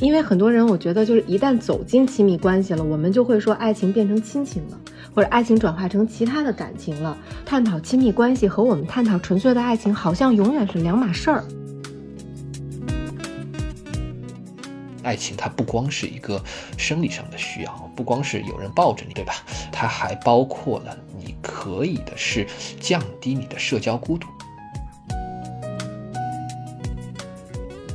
[0.00, 4.80] 因为很多人，我觉得就是一旦走进亲密关系了，我们就会说爱情变成亲情了，
[5.14, 7.16] 或者爱情转化成其他的感情了。
[7.44, 11.44] 探讨亲密关系和我们探讨纯粹的爱情，好像永远是两码事儿。
[15.02, 16.42] 爱情它不光是一个
[16.78, 19.34] 生理上的需要，不光是有人抱着你，对吧？
[19.70, 22.46] 它还包括了你可以的是
[22.80, 24.26] 降低你的社交孤独。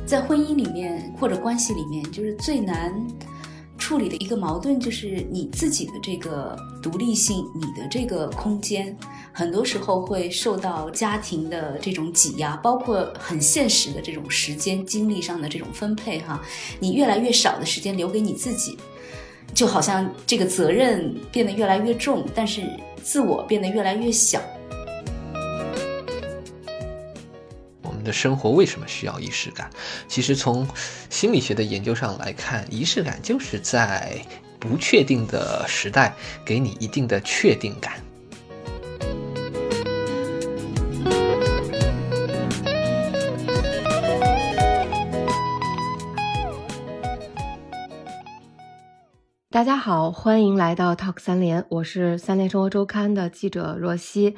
[0.06, 2.94] 在婚姻里面或者关系里面，就是最难
[3.76, 8.96] 处理的一个矛盾，就是你自己的这个独立性，你的这个空间，
[9.32, 16.20] 很多时候会受到家庭的这种挤压，包括很现实的这种时间、精力上的这种分配。
[16.20, 16.40] 哈，
[16.78, 18.78] 你越来越少的时间留给你自己，
[19.54, 22.62] 就好像这个责任变得越来越重，但是
[23.02, 24.40] 自我变得越来越小。
[28.06, 29.68] 的生活为什么需要仪式感？
[30.06, 30.66] 其实从
[31.10, 34.16] 心理学的研究上来看，仪式感就是在
[34.60, 37.94] 不确定的时代给你一定的确定感。
[49.50, 54.36] 大家好，欢迎来到 Talk 三联，我是三联生活周刊的记者若曦。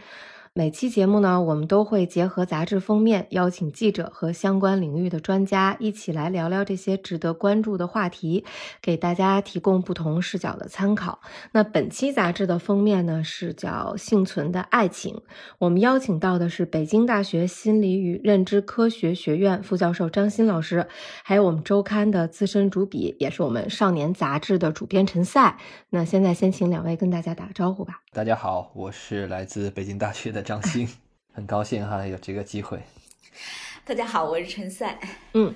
[0.59, 8.45] 每期节目呢，我们都会结合杂志封面，邀请记者和相关领域的专家一起来聊聊这些值得关注的话题，
[8.83, 11.21] 给大家提供不同视角的参考。
[11.53, 15.15] 那本期杂志的封面呢，是叫《幸存的爱情》，
[15.61, 20.89] 我们邀请到的是北京大学心理与认知科学学院副教授张欣老师，
[21.23, 25.57] 还有我们周刊的资深主笔，也是我们少年杂志的主编陈赛。
[25.91, 28.03] 那现在先请两位跟大家打个招呼吧。
[28.13, 30.89] 大家好，我是来自北京大学的张欣，
[31.31, 32.81] 很高兴哈有这个机会。
[33.85, 34.99] 大家好，我是陈赛。
[35.35, 35.55] 嗯，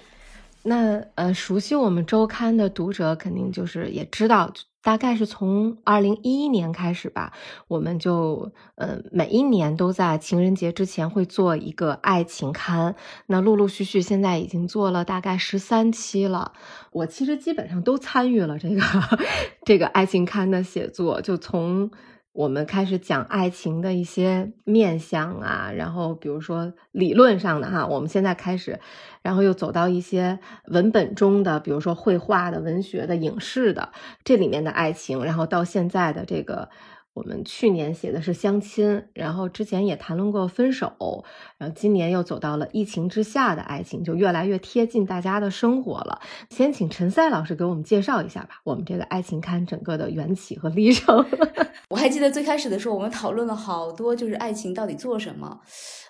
[0.65, 4.53] 那呃，熟悉我们周刊的读者肯定就是也知道，
[4.83, 7.33] 大概是从二零一一年开始吧，
[7.69, 12.95] 我们就呃每一年都在情人节之前会做一个爱情刊。
[13.29, 16.53] 那陆陆续续现在已经做了大概十三期了，
[16.91, 18.83] 我其实基本上都参与了这个
[19.65, 21.91] 这个爱情刊的写作，就从。
[22.33, 28.81] 我们开始讲爱情的一些面相啊，然后比如说理论上的哈，我们现在开始，
[29.23, 33.93] 然后又走到一些文本中的，比如说绘画的、文学的、影视的
[34.25, 36.69] 这里面的爱情，然后到现在的这个。
[37.15, 41.25] 我们去年写的是相亲，然后之前也谈论过分手，
[41.59, 46.21] 然后今年又走到了疫情之下的爱情，就越来越贴近大家的生活了。
[46.49, 51.25] 先请陈赛老师给我们介绍一下吧，我们这个爱情刊整个的缘起和历程。
[51.91, 55.61] 我还记得最开始的时候，我们讨论了好多，就是爱情到底做什么，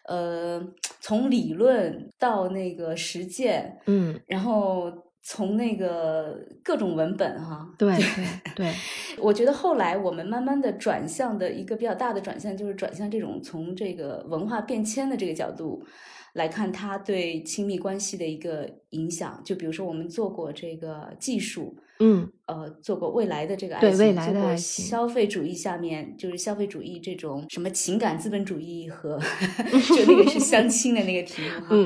[0.05, 0.63] 呃，
[1.01, 4.93] 从理论到那个实践，嗯，然后。
[5.25, 8.75] 从那个各种文本哈， 对对对，
[9.23, 15.85] 我觉得后来我们慢慢的转向的一个比较大的转向，就是转向这种从这个文化变迁的这个角度
[16.33, 19.41] 来看它对亲密关系的一个影响。
[19.45, 23.97] 就比如说我们做过这个技术，嗯，呃，做过未来的这个爱情，
[24.33, 29.21] 做过消费主义下面就是消费主义这种什么情感资本主义和
[29.97, 31.77] 就那个是相亲的那个题目哈。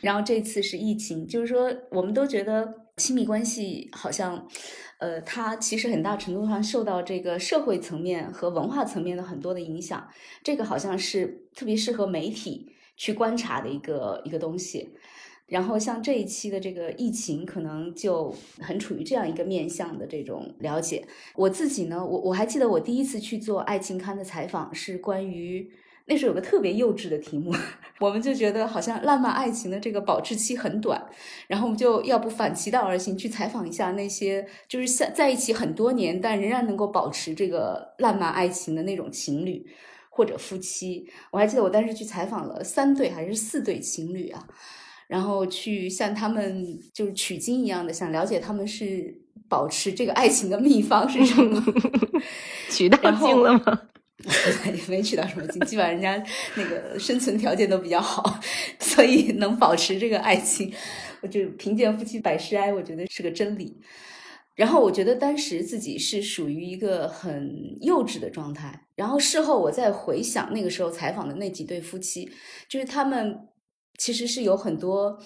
[0.00, 4.46] 然后这次是疫情，就是说，我们都觉得亲密关系好像，
[4.98, 10.08] 呃，它其实很大程度上受到这个社会层面和文化层面的很多的影响。
[10.44, 14.90] 这个好像是特别适合媒体去观察的一个一个东西。
[15.46, 21.04] 然后像这一期的这个疫情，可能就很处于这样一个面向的这种了解。
[21.34, 25.72] 我自己呢，我我还记得我第一次去做爱情刊的采访是关于。
[26.08, 27.54] 那时候有个特别幼稚的题目，
[28.00, 31.00] 我们就觉得好像浪漫爱情的这个保质期很短，
[31.46, 39.64] 然后我们就要不反其道而行去采访一下那些就是在在一起很多年但仍然能够保持这个浪漫爱情的那种情侣
[40.08, 41.06] 或者夫妻。
[41.30, 44.42] 我还记得我当时去采访了三对还是四对情侣啊，
[45.06, 49.14] 然后去向他们就是取经一样的想了解他们是
[49.48, 51.62] 保持这个爱情的秘方是什么，
[52.70, 53.80] 取到经了吗？
[54.66, 58.38] 也 没取到什么经，基本上人家那个生存条件都比较好，
[58.78, 60.72] 所以能保持这个爱情，
[61.20, 63.80] 我就贫贱夫妻百事哀，我觉得是个真理。
[64.54, 72.28] 然后我觉得当时自己是属于一个很幼稚的状态，然后事后我再回想那个时候采访的那几对夫妻，
[72.68, 73.38] 就是他们
[73.98, 75.16] 其实是有很多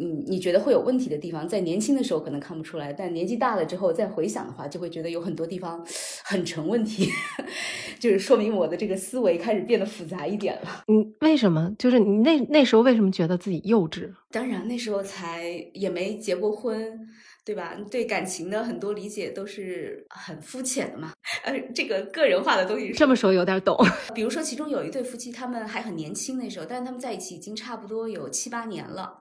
[0.00, 5.86] 嗯，你觉得会有问题的地方，在年轻的时候可能看不出来，但年纪大了之后再回想的话，就会觉得有很多地方
[6.24, 7.10] 很成问题，
[8.00, 10.82] 就是说明我的这个思维开始变得复杂一点了。
[10.88, 11.70] 嗯，为什么？
[11.78, 14.10] 就是你那那时候为什么觉得自己幼稚？
[14.30, 16.98] 当然，那时候才也没结过婚，
[17.44, 17.76] 对吧？
[17.90, 21.12] 对感情的很多理解都是很肤浅的嘛。
[21.44, 23.76] 呃，这个个人化的东西，这么说有点懂。
[24.14, 29.19] 比如说，其中有一对夫妻，他们还很年轻那时候，但是他们在一起已经差不多有七八年了。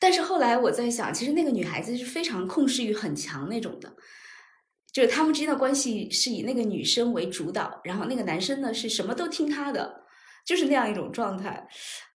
[0.00, 3.92] 但是后来我在想，其实那个女孩子是非常控制欲很强那种的，
[4.92, 10.02] 就是他们之间的关系是以那个女生为主导，然后那个男生呢是什么都听她的，
[10.46, 11.66] 就是那样一种状态。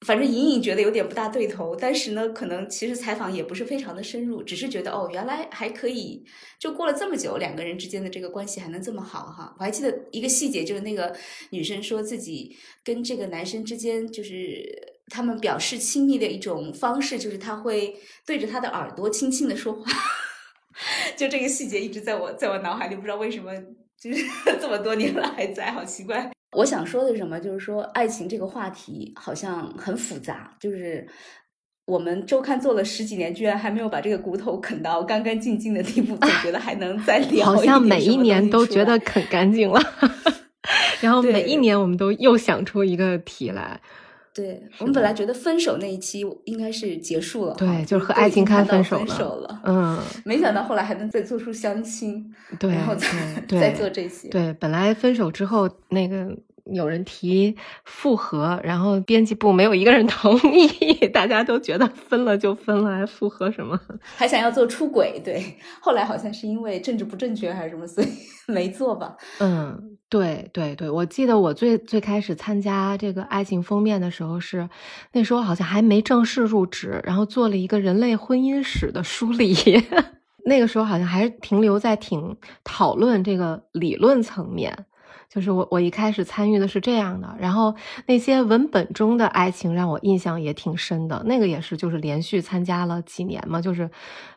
[0.05, 6.23] 反正隐隐觉得有点不大对头，但是呢，可能其实采访也不是非常的深入，只是觉得哦，原来还可以，
[6.59, 9.53] 就过了这么久，两个人之间的这个关系还能这么好哈。
[9.59, 11.15] 我还记得一个细节，就是那个
[11.51, 14.82] 女生说自己跟这个男生之间就是。
[15.13, 17.95] 他们表示亲密的一种方式，就是他会
[18.25, 19.83] 对着他的耳朵轻轻的说话，
[21.15, 23.51] 就这个细节一直在我在我脑海里，不知道为什么，
[24.01, 24.25] 就是
[24.59, 26.31] 这么多年了还在，好奇怪。
[26.57, 27.39] 我想说的是什么？
[27.39, 31.07] 就是说爱情这个话题好像很复杂，就是
[31.85, 37.45] 我们周刊做了十几年，居然还没有把这个骨头啃到干干净净的地步，总觉得还能再聊。
[37.45, 39.79] 好像每一年都觉得啃干净了，
[41.01, 43.79] 然后每一年我们都又想出一个题来。
[43.83, 44.02] 对
[44.79, 53.07] 我们本来觉得分手那一期应该是结束了，对，就是和爱情开分手了，嗯，没想到后来还能再做出相亲，对，然后再
[53.47, 56.37] 再做这些，对，本来分手之后那个。
[56.71, 63.79] 有人提复合，然后编辑部没有一个人同意， 大家都觉得分了就分了，还复合什么？
[64.15, 65.43] 还想要做出轨，对。
[65.81, 68.07] 后来好像是因为政治不正确还是什么，所以
[68.47, 69.15] 没做吧。
[69.39, 74.69] 嗯，对对对，我记得我最最开始参加这个爱情封面的时候是，
[75.11, 79.53] 那时候好像还没正式入职，然后做了一个人类婚姻史的梳理，
[80.45, 84.85] 那个时候好像还是停留在挺讨论这个理论层面。
[85.33, 87.75] 就是我，我一开始参与的是这样的，然后
[88.05, 91.23] 那些文本中的爱情让我印象也挺深的。
[91.25, 93.89] 那个也是，就是连续参加了几年嘛，就是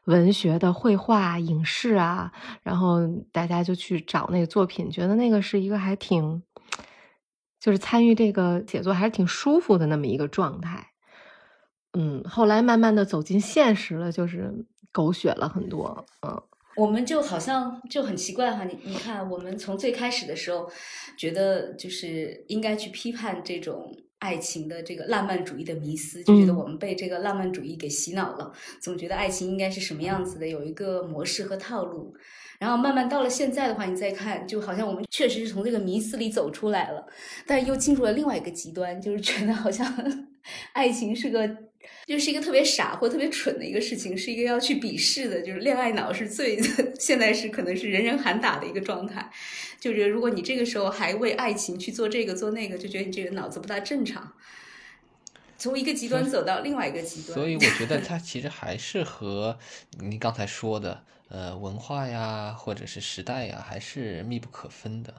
[0.05, 2.33] 文学的绘画、影视啊，
[2.63, 3.01] 然后
[3.31, 6.43] 大家就去找那个作品，觉得那个是一个还挺，
[7.61, 10.93] 就是参与这个写作还是挺舒服的那么一个状态。
[11.93, 16.43] 嗯，后来慢慢的走进现实了，就是狗血了很多，嗯。
[16.77, 20.71] 我们就好像就很奇怪哈，你你看，我们从最开始的时候，
[21.17, 32.15] 觉得就是应该去批判这种爱情的这个浪漫主义的迷思，就觉得我们被这个浪漫主义给洗脑了，总觉得爱情应该是什么样子的，有一个模式和套路。
[32.59, 37.07] 然后慢慢到了现在的话，你再看，就好像我们确实是从这个迷思里走出来了，
[37.47, 39.87] 但又进入了另外一个极端，就是觉得好像
[40.73, 41.57] 爱情是个。
[42.05, 46.61] 就是一个特别傻或特别蠢的一个事情，是一个要去鄙视的，就是恋爱脑是最
[46.99, 49.29] 现在是可能是人人喊打的一个状态。
[49.79, 54.33] 就觉得如果你这个时候还为爱情去做这个做那个，就觉得你这个脑子不大正常。
[55.59, 59.59] 从一个极端走到另外一个极端，所以我觉得它其实还是和
[60.01, 65.13] 你刚才说的呃文化呀，或者是时代呀，还是密不可分的。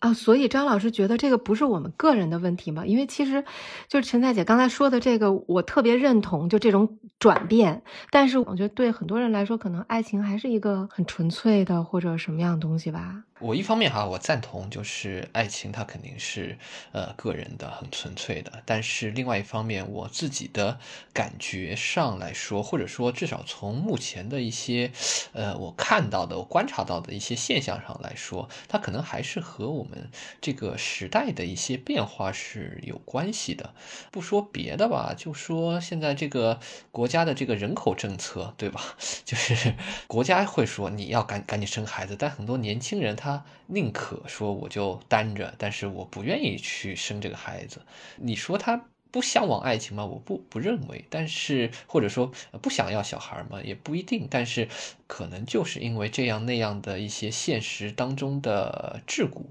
[0.00, 2.84] 啊，所以张老师觉得这个不是我们个人的问题吗？
[2.84, 3.42] 因为其实，
[3.88, 7.82] 就是陈彩姐刚才说的这个，我特别认同，就这种转变。
[8.10, 13.24] 但是我觉得对很多人来说，可能爱情还是一个很纯粹的或者什么样的东西吧。
[13.44, 16.56] 我一方面哈，我赞同，就是爱情它肯定是
[16.92, 18.62] 呃个人的、很纯粹的。
[18.64, 20.78] 但是另外一方面，我自己的
[21.12, 24.90] 感觉上来说，或者说至少从目前的一些
[25.34, 30.08] 呃我看到的、我观察到的一些现象上来说，它可能还是和我们
[30.40, 33.74] 这个时代的一些变化是有关系的。
[34.10, 36.58] 不说别的吧，就说现在这个
[36.90, 38.80] 国家的这个人口政策，对吧？
[39.26, 39.74] 就是
[40.06, 43.33] 国家会说你要赶赶紧生孩子，但很多年轻人他。
[43.34, 47.80] 他宁可说我就单着，但是我不愿意去生这个孩子。
[48.16, 50.04] 你说他不向往爱情吗？
[50.04, 51.04] 我不不认为。
[51.08, 53.60] 但是或者说不想要小孩吗？
[53.62, 54.26] 也不一定。
[54.30, 54.68] 但是
[55.06, 59.42] 可能就是因为这样那样的一些现实当中的桎梏，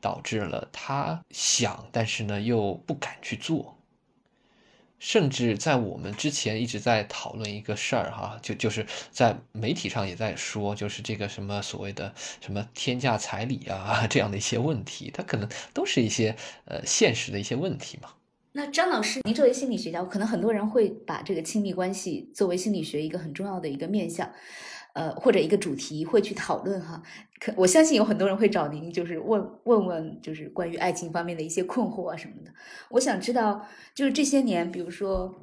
[0.00, 3.75] 导致了他想，但是呢又不敢去做。
[5.06, 16.34] 甚至在我们之前一直在讨论一个事儿哈，就就是在媒体上也在说，就是这个什么所谓的什么天价彩礼啊这样的一些问题，它可能都是一些
[16.64, 18.08] 呃现实的一些问题嘛。
[18.50, 24.28] 那张老师，您作为心理学家，可能很多人会把这个亲密关系作为心理学一个很重要的一个面向。
[24.96, 27.02] 呃，或者一个主题会去讨论哈，
[27.38, 32.50] 可我相信有很多人会找您，就是问问问，就是关于爱情方面的一些困惑啊什么的。
[32.88, 35.34] 我想知道，就是这些年，比如说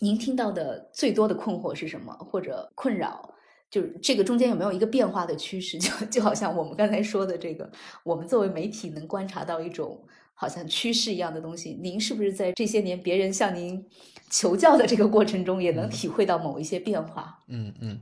[0.00, 3.32] 您听到的最多的困惑是什么，或者困扰？
[3.70, 5.78] 就是这个中间有没有一个变化的趋势？
[5.78, 7.70] 就就好像我们刚才说的这个，
[8.02, 10.02] 我们作为媒体能观察到一种
[10.34, 11.78] 好像趋势一样的东西。
[11.80, 13.86] 您是不是在这些年别人向您
[14.28, 17.38] 求教的这个过程中，也能体会到某一些变化？
[17.46, 18.00] 嗯嗯，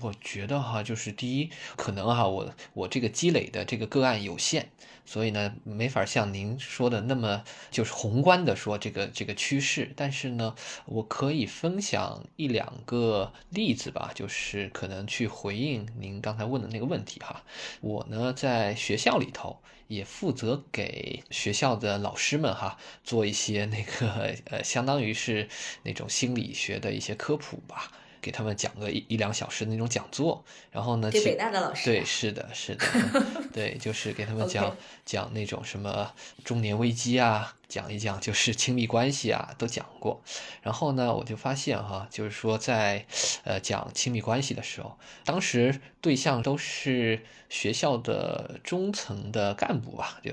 [0.00, 4.70] 我觉得哈，就是第一，可能哈，我我这个积累的这个个案有限。
[5.04, 17.42] 所以呢，没法像您说的那么就是宏观的说这个这个趋势，但是呢，我可以分享一两个例子吧，就是可能去回应您刚才问的那个问题哈。
[17.80, 25.48] 我呢在学校里头也负责给学校的老师们哈做一些那个呃，相当于是
[25.84, 27.90] 那种心理学的一些科普吧。
[28.20, 32.84] 给他们讲个一一两小时的那种讲座，然后呢，给北大的老师，对，是的，是的，
[33.52, 36.12] 对，就是给他们讲讲那种什么
[36.44, 40.22] 中年危机啊，讲一讲就是亲密关系啊，都讲过。
[40.62, 43.06] 然后呢，我就发现哈，就是说在
[43.44, 50.32] 呃讲亲密关系的时候，当时对象都是学校的中层的干部吧，就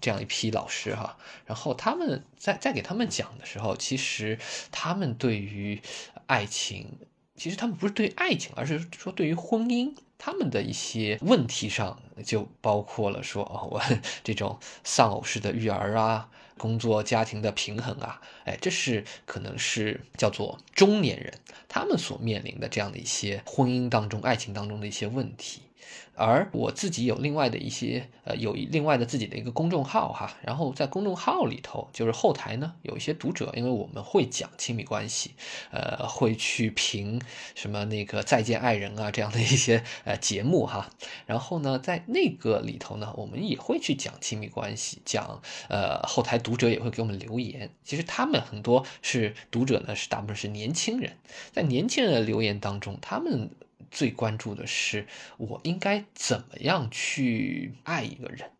[0.00, 1.16] 这样一批老师哈。
[1.44, 4.38] 然后他们在在给他们讲的时候，其实
[4.70, 5.80] 他们对于
[6.26, 6.98] 爱情。
[7.36, 13.82] 其实他们不是对爱情，而是说对于婚姻，他们的一些问题上，就包括了说哦，我
[14.24, 21.34] 这种丧偶式的育儿啊，工作家庭的平衡啊，哎，这是可能是叫做中年人
[21.68, 25.60] 他们所面临的这样的一些婚姻当中、爱情当中的一些问题。
[26.16, 35.32] 而我自己有另外的一些，呃，有另外的自己的一个公众号哈，然后在公众号里头，就是后台呢有一些读者，因为我们会讲亲密关系，
[35.70, 37.20] 呃，会去评
[37.54, 40.90] 什么那个再见爱人啊这样的一些呃节目哈，
[41.26, 51.12] 然后呢，在那个里头呢，我们也会去讲亲密关系，讲呃后台读者也会给我们留言，其实他们很多是读者呢是大部分是年轻人，
[51.52, 53.50] 在年轻人的留言当中，他们。
[53.90, 55.06] 最关注的是
[55.36, 58.50] 我应该怎么样去爱一个人，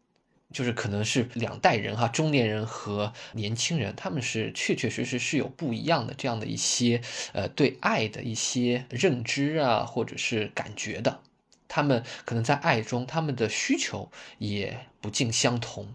[0.52, 11.20] 就是可能是两代人哈，中年人和年轻人，他们是确确实实是有不一样的这样的一些呃对爱的一些认知啊，或者是感觉的，
[11.68, 15.88] 他们可能在爱中，他们的需求也不尽相同，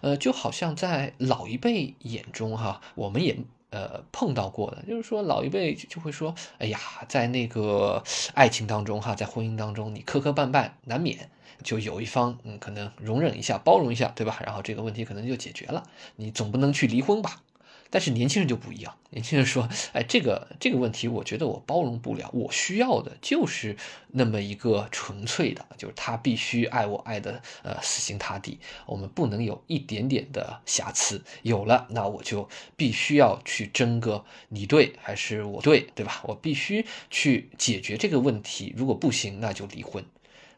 [0.00, 3.36] 呃，就好像在老一辈眼中哈，我们也。
[3.70, 8.02] 呃，碰到过的，就是说老一辈就会说，哎呀，在那个
[8.34, 11.30] 爱情当中哈，在婚姻当中，你磕磕绊绊难免，
[11.62, 14.40] 就有一方嗯，可能容忍一下，包容一下，对吧？
[14.44, 15.82] 然后这个问题可能就解决了，
[16.16, 17.42] 你总不能去离婚吧？
[17.90, 23.76] 但是年轻人就不一样，年轻人说：“哎，这个这个问题，我觉得我包容不了，我需要的就是
[24.08, 36.22] 那么一个纯粹的，就是他必须爱我爱的呃死心塌地，我们不能有一点点的瑕疵，有了那我就必须要去争个你对还是我对，对吧？
[36.24, 40.04] 我必须去解决这个问题，如果不行，那就离婚。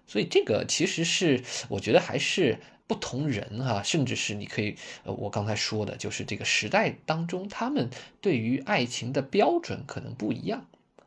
[0.07, 2.59] 所以这个其实是我觉得还是。”
[2.91, 7.89] 不同人哈，甚至是你可以，呃，我刚才说的，就是这个时代当中，他们
[8.21, 10.67] 对于爱情的标准可能不一样，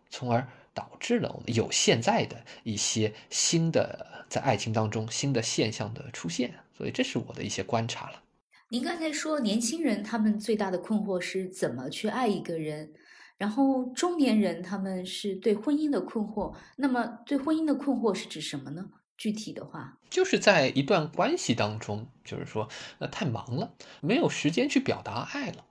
[0.10, 6.54] 从而导致了我们有现在的一些新的在爱情当中新的现象的出现。
[6.78, 8.24] 所以这是我的一些观察了。
[8.70, 12.94] 您刚才说年轻人他们最大的困惑是怎么去爱一个人，
[13.38, 16.56] 然后中年人他们是对婚姻的困惑。
[16.78, 18.86] 那么对婚姻的困惑是指什么呢？
[19.24, 22.68] 具体的话，就是在一段关系当中，就是说，
[23.00, 25.64] 那太忙了，没有时间去表达爱了，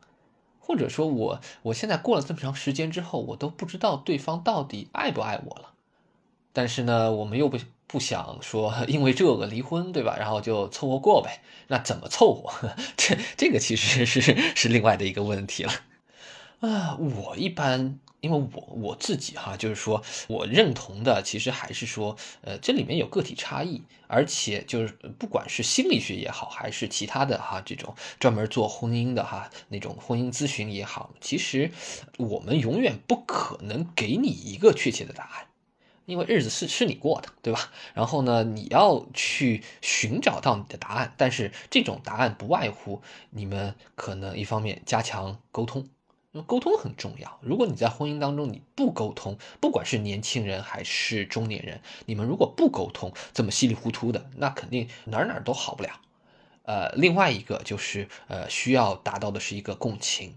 [0.59, 5.75] 或者说，我我现在过了这么长时间之后，我都不知道对方到底爱不爱我了。
[6.55, 10.17] 但是呢，我们又不不想说 因为这个离婚，对吧？
[10.19, 11.43] 然后就凑合过呗。
[11.69, 12.75] 那怎么凑合？
[12.97, 14.23] 这这个其实是
[14.57, 15.73] 是另外的一个问题了。
[16.61, 18.01] 啊，我一般。
[18.23, 31.73] 因为我我自己哈，就是说我认同的，其实还是说，呃，这里面有个体差异，而且就是不管是心理学也好，还是其他的哈，这种专门做婚姻的哈，那种婚姻咨询也好，其实
[32.17, 35.47] 我们永远不可能给你一个确切的答案，
[36.07, 37.73] 因为日子是是你过的，对吧？
[37.93, 45.89] 然后呢，你要去寻找到你的答案，但是这种答案不外乎你们可能一方面加强沟通。
[46.41, 47.39] 沟通很重要。
[47.43, 56.01] 如果你在婚姻当中你不沟通，不管是年轻人还是中年人，你们如果不沟通，这么稀里糊涂的，那肯定哪哪都好不了。
[56.63, 60.37] 呃，另外一个就是呃，需要达到的是一个共情，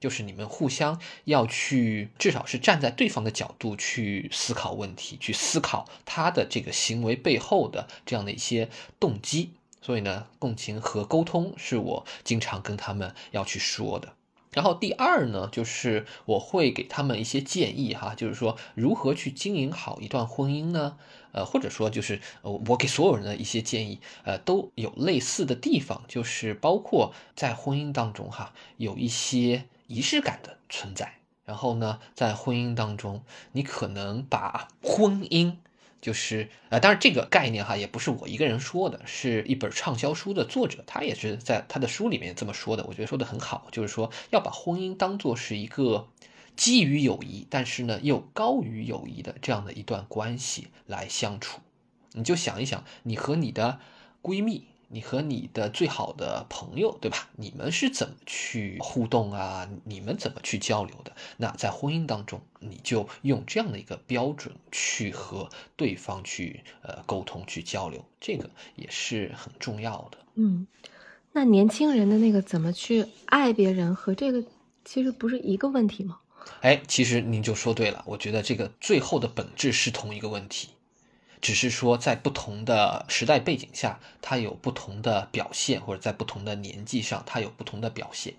[0.00, 9.50] 就是你们互相要去，至少是站在对方的角度去思考问题，去思考他的这个行为背后的这样的一些动机。
[9.82, 14.14] 所以呢，共情和沟通是我经常跟他们要去说的。
[14.54, 20.96] 然后第二呢，就是我会给他们一些建议哈，就是说如何去经营好一段婚姻呢？
[21.32, 31.14] 呃，或者说就是我给所有人的一些建议，呃，都有类似的地方，就是包括在婚姻当中哈，有一些仪式感的存在。
[31.44, 35.56] 然后呢，在婚姻当中，你可能把婚姻。
[36.04, 42.84] 就是呃，当然这个概念哈，也不是我一个人说的，是一本畅销书的作者，他也是在他的书里面这么说的。
[42.84, 46.08] 我觉得说的很好，就是说要把婚姻当做是一个
[46.56, 51.62] 基于友谊，但是呢又高于友谊的这样的一段关系来相处。
[52.12, 53.80] 你就想一想，你和你的
[54.20, 54.66] 闺蜜。
[54.94, 57.28] 你和你的最好的朋友，对吧？
[57.34, 59.68] 你们是怎么去互动啊？
[59.82, 61.10] 你们怎么去交流的？
[61.36, 70.18] 那在婚姻当中，你就用这样的一个标准去和对方去呃沟通、去交流，这个也是很重要的。
[70.36, 70.68] 嗯，
[71.32, 74.44] 那年轻人的那个怎么去爱别人和这个
[74.84, 76.20] 其实不是一个问题吗？
[76.60, 80.68] 哎，其实您就说对了，我觉得这个最后的本质是同一个问题。
[81.44, 88.32] 只是说，在不同的时代背景下，它有不同的表现，或者在不同的年纪上，它有不同的表现。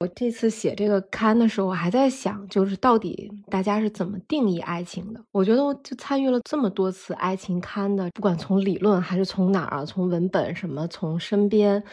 [0.00, 5.20] 我这次写这个刊的时候，我还在想，就是到底大家是怎么定义爱情的？
[5.30, 11.84] 我觉得，我就参与了这么多次爱情刊的，不管从理论还是从哪儿，从文本什么，从身边，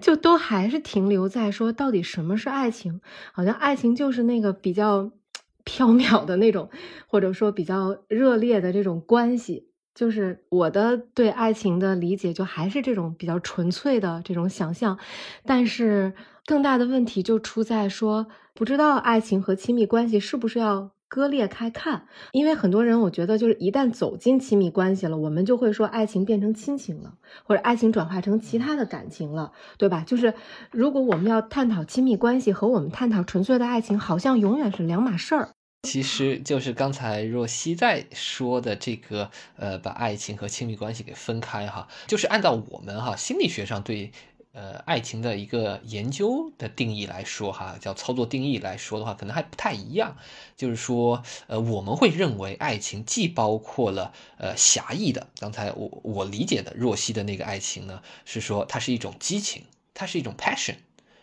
[0.00, 3.00] 就都还是停留在说，到底什么是爱情？
[3.32, 5.10] 好像爱情就是那个比较
[5.64, 6.68] 飘渺的那种，
[7.06, 9.69] 或者说比较热烈的这种关系。
[9.94, 14.98] 就是我的对爱情的理解，就还是这种比较纯粹的这种想象，
[15.44, 16.12] 但是
[16.46, 22.06] 更大的问题就出在说，不知道爱情和亲密关系是不是要割裂开看？
[22.32, 30.04] 因为很多人，我觉得就是一旦走进亲密关系了，我们就会说爱情变成亲情了，或者爱情转化成其他的感情了，对吧？
[30.06, 30.32] 就是
[30.70, 35.50] 如果我们要探讨亲密关系和我们探讨纯粹的爱情，好像永远是两码事儿。
[35.82, 44.12] 其实就是刚才若曦在说的这个，呃，把爱情和亲密关系给分开哈，就是按照我们哈心理学上对
[44.52, 50.16] 呃爱情的一个研究的定义来说哈，叫操作定义来说的话，可能还不太一样。
[50.54, 60.76] 就是说，呃，我们会认为爱情既包括了呃狭义的，刚才我我理解的若曦的那个爱情呢，是说它是一种激情，它是一种 passion。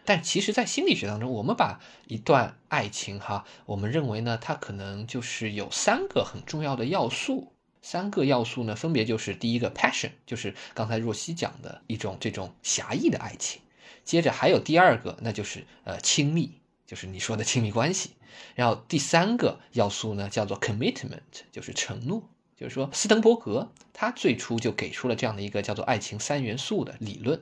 [0.07, 7.51] 但其实，在心理学当中，我们把一段爱情哈，我们认为呢，它可能就是有三个很重要的要素。
[7.81, 13.61] 三个要素呢，分别就是第一个 passion，就是刚才若曦讲的一种这种狭义的爱情。
[14.05, 16.53] 接着还有第二个，那就是呃亲密，
[16.85, 18.11] 就是你说的亲密关系。
[18.55, 21.19] 然后第三个要素呢，叫做 commitment，
[21.51, 22.23] 就是承诺。
[22.55, 27.41] 就是说，斯滕伯格他最初就给出了这样的一个叫做爱情三元素的理论。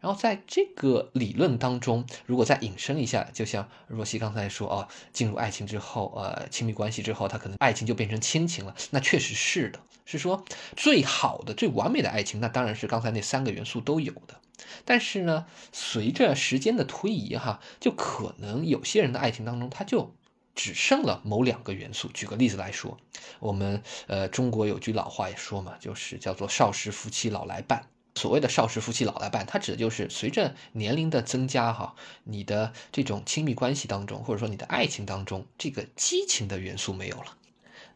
[0.00, 8.74] 然后在这个理论当中，如果再引申一下，就像若曦刚才说哦，进入爱情之后，呃，亲密关系之后，他可能爱情就变成亲情了。
[8.90, 10.44] 那确实是的，是说
[10.76, 14.40] 最好的、最完美的爱情，那当然是刚才那三个元素都有的。
[14.84, 20.14] 但是呢，随着时间的推移，哈，就可能有些人的爱情当中，他就
[20.54, 22.08] 只剩了某两个元素。
[22.08, 22.96] 举个例子来说，
[23.40, 27.88] 我们呃，中国有句老话也说嘛，就是叫做少时夫妻老来伴。
[28.16, 37.36] 所谓的少时夫妻老来伴，它指的就是随着年龄的增加，哈，你的这种亲密关系当中，或者说你的爱情当中，这个激情的元素没有了，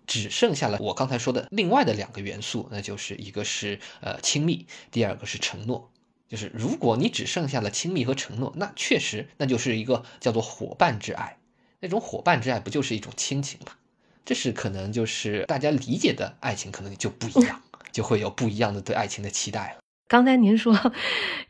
[0.06, 5.90] 只剩下了我刚才说的另外的两个元素，那就是一个是呃亲密，第二个是承诺。
[6.28, 11.38] 就是如果你只剩下了亲密和承诺，那确实那就是一个叫做伙伴之爱，
[11.80, 13.72] 那种伙伴之爱不就是一种亲情吗？
[14.24, 19.80] 这是可能就是大家理解的爱情可能就不一样，就会有不一样的对爱情的期待了。
[20.10, 20.76] 刚才您说，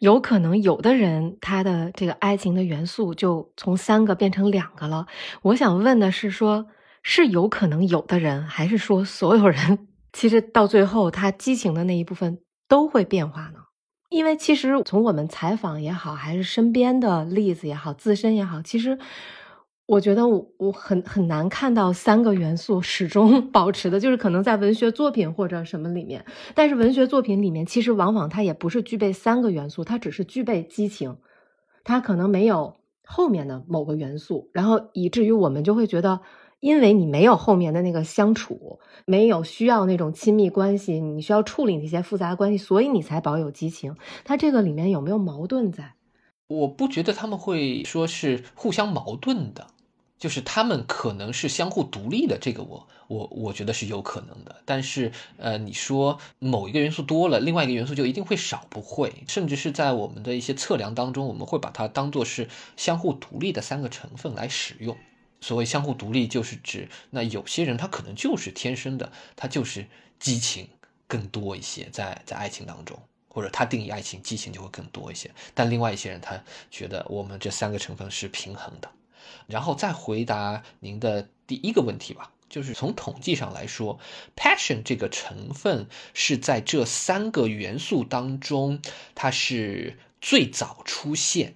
[0.01, 5.07] 有可能有的人他的这个爱情的元素就从三个变成两个了。
[5.41, 6.67] 我想问的是，说
[7.03, 13.61] 是有可能有的人，还是说所有人，其实到最后他激情的那一部分都会变化呢？
[14.11, 18.99] 因为其实从我们采访也好，还是身边的例子也好，自身也好，其实。
[19.91, 26.25] 我觉得我我很很难看到三个元素始终 保持的，就是可能在文学作品或者什么里面，
[26.55, 31.17] 但是文学作品里面其实往往它也不是具备三个元素，它只是具备激情，
[31.83, 36.21] 它可能没有后面的某个元素，然后以至于我们就会觉得，
[36.61, 43.97] 因为你没有后面的那个相处，没有需要那种亲密关系，你需要处理那些复杂的关系，所以你才保有激情。
[44.25, 45.95] 它这个里面有没有矛盾在？
[46.47, 49.67] 我不觉得他们会说是互相矛盾的。
[50.21, 54.63] 就是他们可能是相互独立的，这个我我我觉得是有可能的。
[54.67, 58.67] 但是呃，你说某一个元素多了，另外一个元素就一定会少？
[58.69, 64.95] 不会，甚至是在我们的一些测量当中，我们会把它当做是相互独立的三个成分来使用。
[65.41, 69.87] 所谓相互独立，就是指那有些人他可能就是天生的，他就是
[70.19, 70.69] 激情
[71.09, 75.31] 更多一些，在在爱情当中，或者他定义爱情激情就会更多一些。
[75.55, 76.39] 但另外一些人他
[76.71, 78.91] 觉得我们这三个成分是平衡的。
[79.47, 83.99] 然后再回答您的第一个问题吧，就是从统计上来说
[84.37, 88.81] ，passion 这个成分是在这三个元素当中，
[89.15, 91.55] 它是最早出现，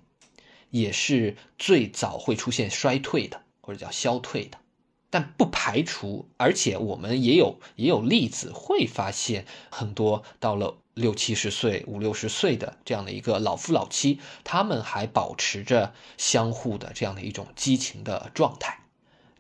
[0.71, 4.59] 也是最早会出现衰退的，或者叫消退的。
[5.15, 18.81] 但不排除，而且我们也有也有例子会发现，很多到了六七十岁、五六十岁的这样的一个老夫老妻，他们还保持着相互的这样的一种激情的状态，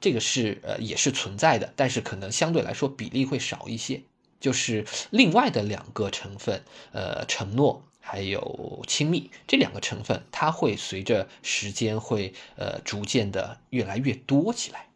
[0.00, 4.02] 这个是呃也是存在的，但是可能相对来说比例会少一些。
[4.38, 14.86] 就是另外的两个成分，呃，承诺还有亲密这两个成分，它会随着时间会呃逐渐的越来越多起来。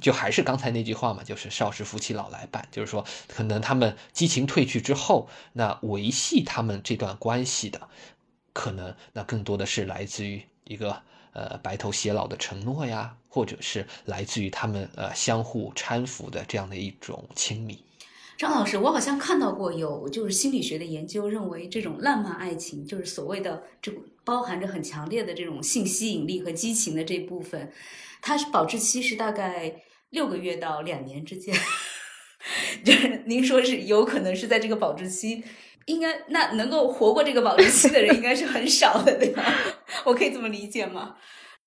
[0.00, 7.88] 就还是刚才那句话嘛，就是少时夫妻老来伴，就是说，可能他们激情褪去之后，那维系他们这段关系的，
[8.52, 11.02] 可能那更多的是来自于一个
[11.32, 17.82] 呃白头偕老的承诺呀，或者是来自于他们呃相互搀扶的这样的一种亲密。
[18.36, 23.92] 张老师，我好像看到过有就是心理学的研究认为，这种浪漫爱情，就是所谓的这
[24.24, 27.72] 包含着很强烈的这种性吸引力和激情的这部分。
[28.20, 31.54] 它是保质期是大概六个月到两年之间，
[32.84, 35.44] 就是您说是有可能是在这个保质期，
[35.86, 39.44] 应该那能够活过这个保质期的人应该是很少的，对吧？
[40.04, 41.14] 我可以这么理解吗？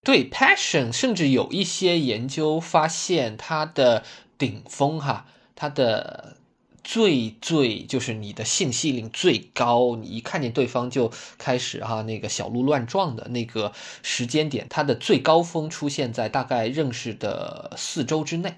[0.04, 4.04] 对，passion，甚至有一些研究发现它的
[4.38, 6.36] 顶峰哈，它的。
[6.88, 18.56] 最最就是你的信息量最高，你一看见对方就开始哈那个小鹿乱撞的那个时间点，它的最高峰出现在大概认识的四周之内，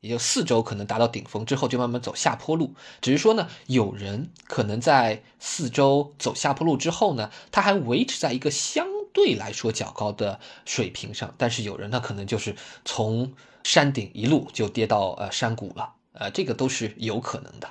[0.00, 2.74] 也就四周可能达到顶峰之后就慢慢走下坡路。
[3.00, 13.32] 只是说呢，有人可能在四周走下坡路之后呢，他还维持在一个相对来说较高的水平上，但是有人呢可能就是从
[13.64, 15.94] 山顶一路就跌到呃山谷了。
[16.14, 17.68] 呃，这个都是有可能的。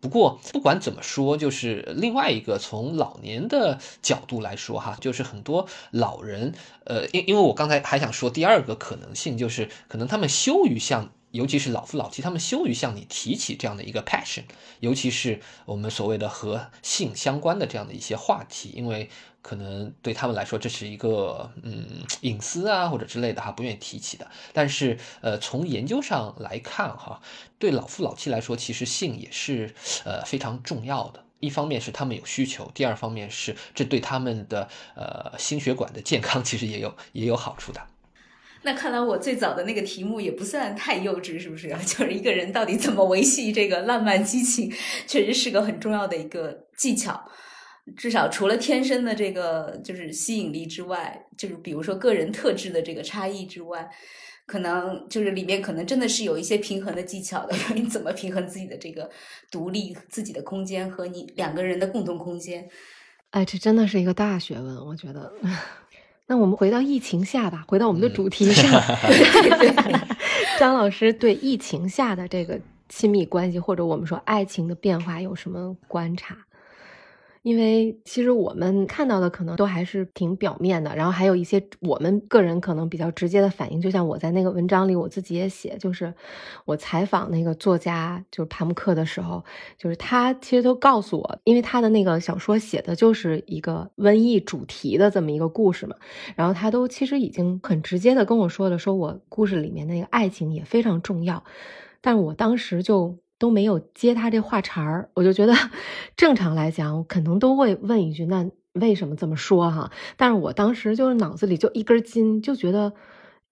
[0.00, 14.42] 不过不管怎么说，就是另外一个从老年的角度来说，哈，就是很多老人，呃，因因为我刚才还想说第二个可能性，就是可能他们羞于向，尤其是老夫老妻，他们羞于向你提起这样的一个 passion，
[14.80, 19.08] 尤其是我们所谓的和性相关的这样的一些话题，因为。
[19.42, 21.84] 可能对他们来说，这是一个嗯
[22.20, 24.26] 隐私啊或者之类的哈，不愿意提起的。
[24.52, 27.20] 但是呃，从研究上来看哈，
[27.58, 29.74] 对老夫老妻来说，其实性也是
[30.04, 31.24] 呃非常重要的。
[31.40, 37.80] 一方面是他们有需求，第二方面是这对他们的呃心血管的健康其实也有也有好处的。
[38.62, 41.68] 那看来我最早的那个题目也不算太幼稚，是不是？
[41.84, 44.72] 就是一个人到底怎么维系这个浪漫激情，
[45.08, 47.28] 确实是个很重要的一个技巧。
[47.96, 53.90] 至少除了天生的这个就是吸引力之外，就是比如说个人特质的这个差异之外，
[54.46, 57.56] 可能就是里面可能真的是有一些平衡的技巧的。
[57.74, 59.10] 你怎么平衡自己的这个
[59.50, 62.68] 独立、自己的空间和你两个人的共同空间？
[63.30, 65.32] 哎，这真的是一个大学问，我觉得。
[66.28, 68.80] 那我们回到疫情下吧，回到我们的主题上。
[70.58, 76.36] 张老师对疫情下的这个亲密关系，或者我们说爱情的变化有什么观察？
[77.42, 86.14] 因为其实我们看到的可能都还是挺表面的，然后还有一些我们个人可能比较直接的反应，就像我在那个文章里我自己也写，就是
[86.64, 89.44] 我采访那个作家就是帕慕克的时候，
[89.76, 95.96] 就是他其实都告诉我，因为他的那个小说写的就是一个瘟疫主题的这么一个故事嘛，
[96.36, 101.42] 然后他都其实已经很直接的跟我说了，说我故事里面那个爱情也非常重要，
[102.00, 103.18] 但是我当时就。
[103.42, 105.52] 都没有接他这话茬儿，我就觉得
[106.16, 112.92] 正常来讲，我可能都会问一句：“那为什么这么说？”哈，但是我当时就是脑子里就一根筋，就觉得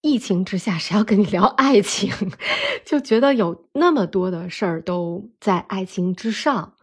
[0.00, 2.12] 疫情之下谁要跟你聊爱情？
[2.86, 6.74] 就觉得有那么多的事儿都在爱情之上，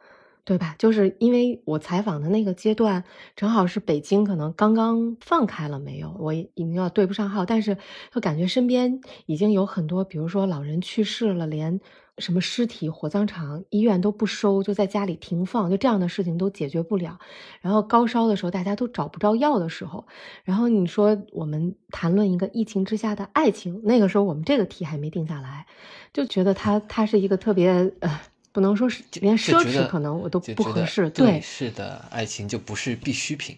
[0.48, 0.76] 对吧？
[0.80, 3.04] 就是因为我采访的那个阶段，
[3.36, 7.78] 正好是北京可能刚刚放开了没有，我已经要对不上号，但是
[8.14, 11.82] 就感觉身边已经有很多，比如说老人去世了，连
[12.18, 17.20] 什么尸体、火葬场、医院都不收，就在家里停放，就这样的事情都解决不了。
[17.60, 20.08] 然后高烧的时候，大家都找不着药的时候，
[20.46, 25.66] 然后你说我们谈论一个疫情之下的爱情，那个时候我们这个题还没定下来，
[26.14, 28.22] 就觉得它它是一个特别呃。
[28.58, 31.08] 不能说是连奢侈，可能我都不合适。
[31.12, 33.56] 对，是的，爱情就不是必需品。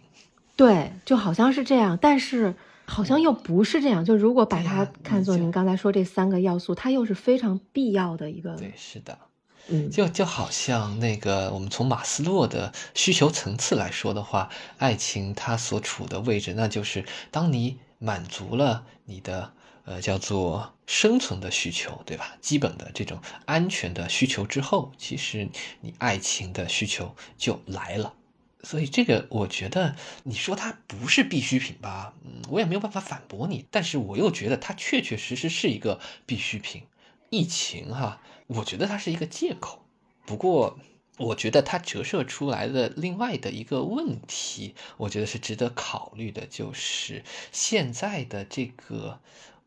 [0.57, 4.03] 对，就好像是这样，但是好像又不是这样。
[4.03, 8.57] 就如果把它看作您刚才说这三个要素，它又是非常必要的一个。
[8.57, 9.17] 对，是的，
[9.69, 19.53] 嗯，就就好像那个我们从马斯洛的需求层次来说的话，爱情它所处的位置，那就是当你满足了你的。
[19.85, 22.35] 呃，叫做生存的需求，对吧？
[22.41, 25.47] 基本的这种安全的需求之后，其实
[25.81, 28.15] 你爱情的需求就来了。
[28.63, 33.67] 所以这个，我觉得你说它不是必需品吧，嗯，我也没有办法反驳你。
[33.69, 36.81] 但是我又觉得它确确实实是一个必需品。
[37.29, 39.85] 疫情哈，我觉得它是一个借口。
[40.25, 40.79] 不过，
[41.17, 49.19] 我觉得它折射出来的另外的一个问题，我觉得是值得考虑的，就是现在的这个。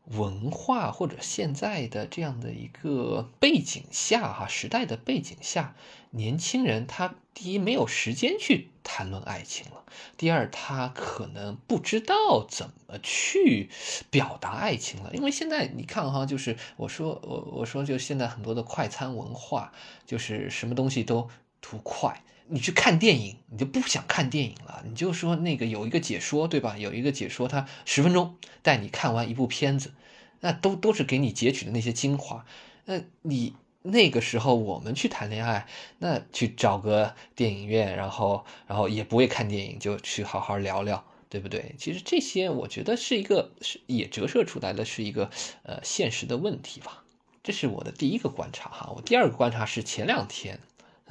[0.05, 5.75] 文化或者现在的这样的一个背景下，哈时代的背景下，
[6.11, 9.83] 年轻人他第一没有时间去谈论爱情了，
[10.17, 13.69] 第二他可能不知道怎么去
[14.11, 19.71] 表达爱情了，因为现在你看哈，就是我说我我说就现在很多的快餐文化，
[20.05, 21.29] 就是什么东西都
[21.61, 22.23] 图快。
[22.47, 24.83] 你去看电影，你就不想看电影了。
[24.85, 26.77] 你就说那个有一个解说，对吧？
[26.77, 29.93] 有一个解说，他十分钟带你看完一部片子，
[30.41, 32.45] 那都都是给你截取的那些精华。
[32.85, 35.67] 那你那个时候我们去谈恋爱，
[35.99, 41.73] 那去找个电影院，然后然后也不会看电影，就去好好聊聊，对不对？
[41.77, 45.31] 其实这些我觉得是一个是也折射出来的是一个
[45.63, 47.03] 呃现实的问题吧。
[47.41, 48.93] 这是我的第一个观察哈。
[48.95, 50.59] 我第二个观察是前两天。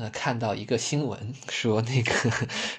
[0.03, 2.13] 呃，看到一个新闻说，那个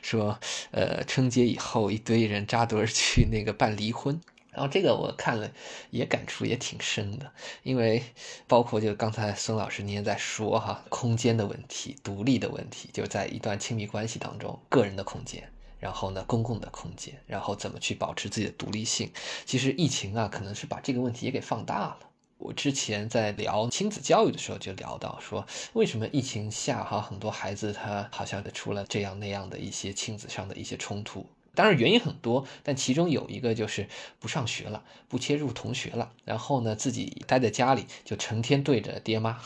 [0.01, 0.37] 说，
[0.71, 4.19] 呃，春节以后一堆人扎堆去那个办离婚，
[4.51, 5.49] 然后这个我看了
[5.89, 7.31] 也感触也挺深的，
[7.63, 8.03] 因为
[8.45, 19.09] 包括就刚才孙老师您也在说哈，空间的问题、独立的问题，就在一段亲密关系当中，个人的空间，然后呢，公共的空间，然后怎么去保持自己的独立性，
[19.45, 21.99] 其实疫情啊，可能是把这个问题也给放大了。
[22.43, 31.25] 我之前在聊亲子教育的时候，就聊到说，为什么疫情下哈很多孩子他好像出了这样那样的一些亲子上的一些冲突。
[31.55, 33.87] 当然原因很多，但其中有一个就是
[34.19, 39.39] 不上学了，不切入同学了，然后呢自己待在家里就成天对着爹妈，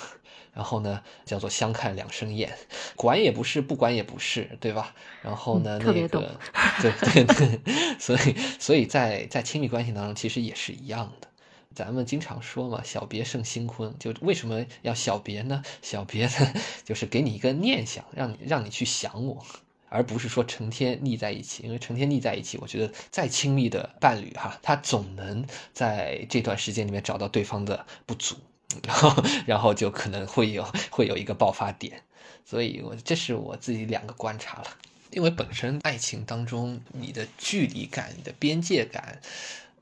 [0.53, 2.57] 然后呢叫做相看两生厌，
[2.95, 4.95] 管也不是，不管也不是，对吧？
[5.21, 6.35] 然后呢那个
[6.81, 7.59] 对对对，
[7.99, 11.26] 所以所以在在亲密关系当中其实也是一样的。
[11.77, 15.61] 咱们经常说嘛，小别胜新婚，就为什么要小别呢？
[15.83, 19.45] 小别呢， 就是给你一个念想，让你让你去想我，
[19.87, 21.61] 而不是说成天腻在一起。
[21.61, 28.37] 因为成天腻在一起，我觉得再亲密的伴侣哈，他总能在这段时间里面找到对方的不足，
[28.83, 32.01] 然后然后就可能会有会有一个爆发点。
[32.43, 34.67] 所以，我这是我自己两个观察了。
[35.11, 39.21] 因为本身爱情当中，你的距离感、你的边界感。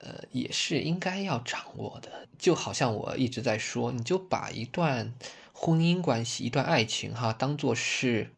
[0.06, 5.14] 呃，也是应该要掌握的，就好像我一直在说，你就把一段
[5.52, 8.32] 婚姻关系、一段爱情哈，当做是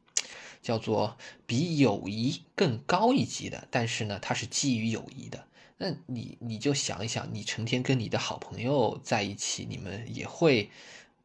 [0.62, 5.46] 叫做比友谊更高一级的，但是呢，它是基于友谊的。
[5.78, 10.72] 那你你就想一想，你成天跟你的好朋友在一起，你们也会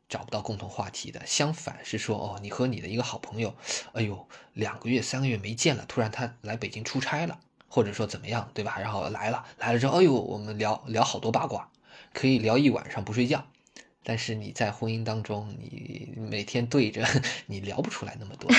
[0.08, 1.24] 找不到共同话题的。
[1.24, 3.54] 相反是说，哦，你和你的一个好朋友，
[3.92, 7.38] 哎呦，两个月、三个月没见了，突然他来北京出差了。
[7.74, 8.76] 或者说怎么样，对吧？
[8.78, 11.66] 然后来了，来了之后，哎呦，我们聊聊好多八卦，
[12.12, 13.42] 可以聊一晚上不睡觉。
[14.04, 17.02] 但是你在婚姻当中，你每天对着
[17.46, 18.50] 你聊不出来那么多。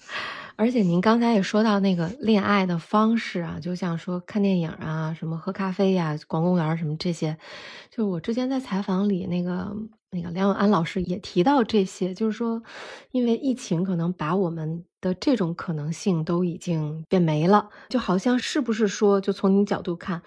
[0.56, 7.36] 而且您刚才也说到那个恋爱的方式啊，就像说看电影啊，什么喝咖啡呀，逛公园什么这些。
[7.90, 9.76] 就是我之前在采访里，那个
[10.10, 12.62] 那个梁永安老师也提到这些，就是说，
[13.10, 14.86] 因为疫情可能把我们。
[15.02, 20.22] 的这种可能性都已经变没了，就好像是不是说，就从你角度看，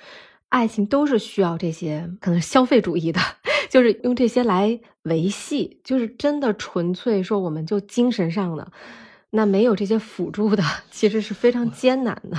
[0.49, 3.19] 爱情都是需要这些可能消费主义的，
[3.71, 8.71] 就是用这些来维系，就是真的纯粹说我们就精神上的，
[9.31, 12.37] 那没有这些辅助的， 其实是非常艰难的。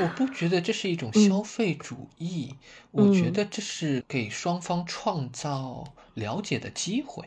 [0.00, 2.54] 我不觉得这是一种消费主义，
[2.90, 7.24] 我觉得这是给双方创造了解的机会。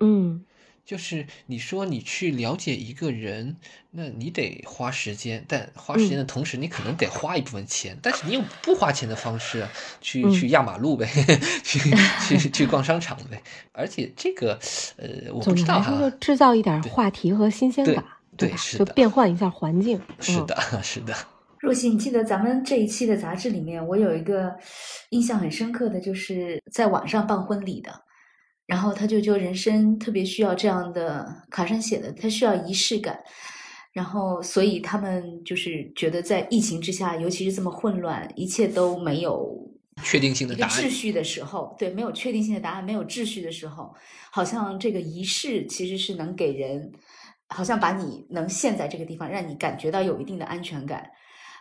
[0.00, 0.44] 嗯。
[0.84, 3.56] 就是你说你去了解一个人，
[3.90, 7.96] 那你得花时间，但花时间的同时，你可能得花一部分钱。
[8.02, 9.66] 但是你用不花钱的方式
[10.02, 11.06] 去去压马路呗，
[11.64, 11.78] 去
[12.28, 13.42] 去去逛商场呗。
[13.72, 14.58] 而且这个，
[14.98, 18.04] 呃，我不知道哈，就制造一点话题和新鲜感，
[18.36, 19.98] 对，是就变换一下环境。
[20.20, 21.14] 是的，是的。
[21.60, 24.54] 若曦，你记得咱们这一期的杂志里面，我有一个
[25.08, 28.03] 印象很深刻的就是在网上办婚礼的。
[28.66, 33.18] 然后他就就人生特别需要这样的卡上写的，他需要仪式感。
[33.92, 39.56] 然后所以他们就是觉得在疫情之下，尤其是这么混乱，一切都没有
[40.02, 43.94] 确定性的答案、秩序的时候，对，没有确定性的答案，没有秩序的时候，
[44.32, 46.90] 好像这个仪式其实是能给人，
[47.46, 51.08] 好像把你能陷在这个地方，让你感觉到有一定的安全感。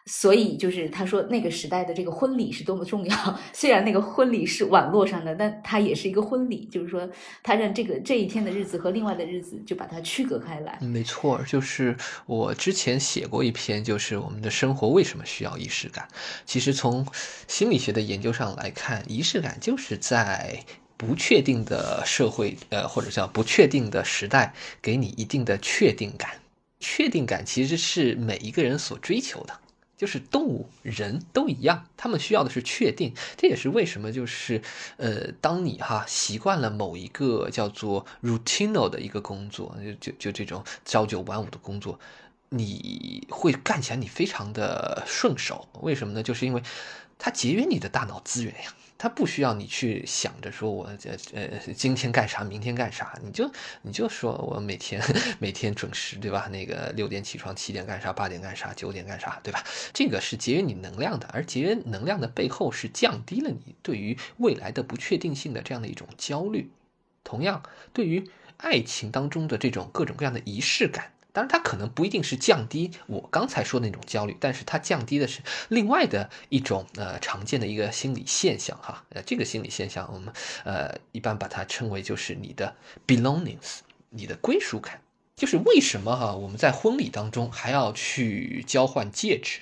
[0.05, 3.39] 所以就是他说那个时代的这个婚礼是多么重要。
[3.53, 6.65] 虽然那个婚礼是网络上的，但它也是一个婚礼。
[6.71, 7.09] 就是说，
[7.41, 10.77] 他让这个这一天的日子和另外的日子就把它区隔开来。
[10.81, 16.07] 没错，就是我之前写过一篇，就是我们的生活为什么需要仪式感。
[16.45, 17.05] 其实从
[17.47, 20.59] 心理学的研究上来看，仪式感就是在
[20.97, 26.31] 不确定的社会，呃，或者叫不确定的时代，给你一定的确定感。
[26.79, 29.59] 确定感其实是每一个人所追求的。
[29.95, 33.13] 就是动物、人都一样，他们需要的是确定。
[33.38, 34.62] 这也是为什么，就是
[34.97, 41.99] 呃，当你哈习惯了某一个叫做 routine 的一个工作，就就就这种朝九晚五的工作，
[42.49, 45.67] 你会干起来你非常的顺手。
[45.82, 46.21] 为什么呢？
[46.21, 46.62] 就是因为
[47.17, 48.73] 它节约你的大脑资源呀。
[49.03, 55.03] 他不需要你去想着说，我这呃今天干啥，明天干啥，你就你就说我每天
[55.39, 56.47] 每天准时，对吧？
[56.49, 59.61] 那个六点起床，七点干啥，八点干啥，九点干啥，对吧？
[59.91, 66.71] 这个是节约你能量的，而节约能量的背后是降低了你对于未来的不确定性的这样的一种焦虑。
[67.25, 67.61] 同样，
[67.91, 71.11] 对于爱情当中的这种各种各样的仪式感。
[71.34, 79.04] 当然，它可能不一定是降低我刚才说的那种焦虑，但是它降低的是另外的一种呃常见的一个心理现象哈。
[79.10, 80.32] 呃，这个心理现象我们
[80.63, 83.80] 呃一般把它称为就是你的 belongings，
[84.12, 85.02] 你的归属感。
[85.36, 89.60] 就是为什么哈我们在婚礼当中还要去交换戒指？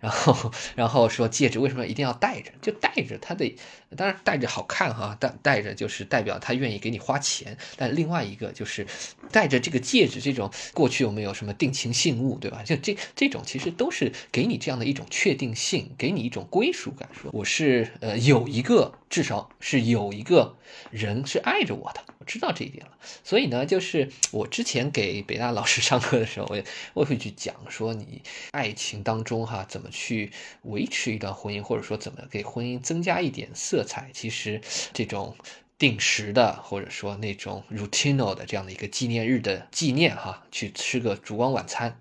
[0.00, 2.52] 然后，然后说戒指为什么一定要戴着？
[2.62, 3.56] 就戴着，他得
[3.96, 7.56] 当然戴着好看哈，戴戴着就是代表他愿意给你花钱。
[7.76, 8.86] 但另外一个就是
[9.32, 12.62] 戴着这个戒指，这种过去有没有什么定情信物，对吧？
[12.62, 20.56] 就这这种其实都是给你这样的一种确定性，给你一种归属感，说我是呃有一个，至少是有一个
[20.90, 22.92] 人是爱着我的，我知道这一点了。
[23.24, 30.30] 所以呢，就是我之前给北大老师上课的时候，我也我会去讲说你爱情当中哈怎么去
[30.62, 34.10] 维持一段婚姻，或者说怎么给婚姻增加一点色彩？
[34.12, 34.60] 其实
[34.92, 35.36] 这种
[35.78, 42.00] 定时的，或者说那种 routine 的这样的一个纪念日的纪念，哈，去吃个烛光晚餐，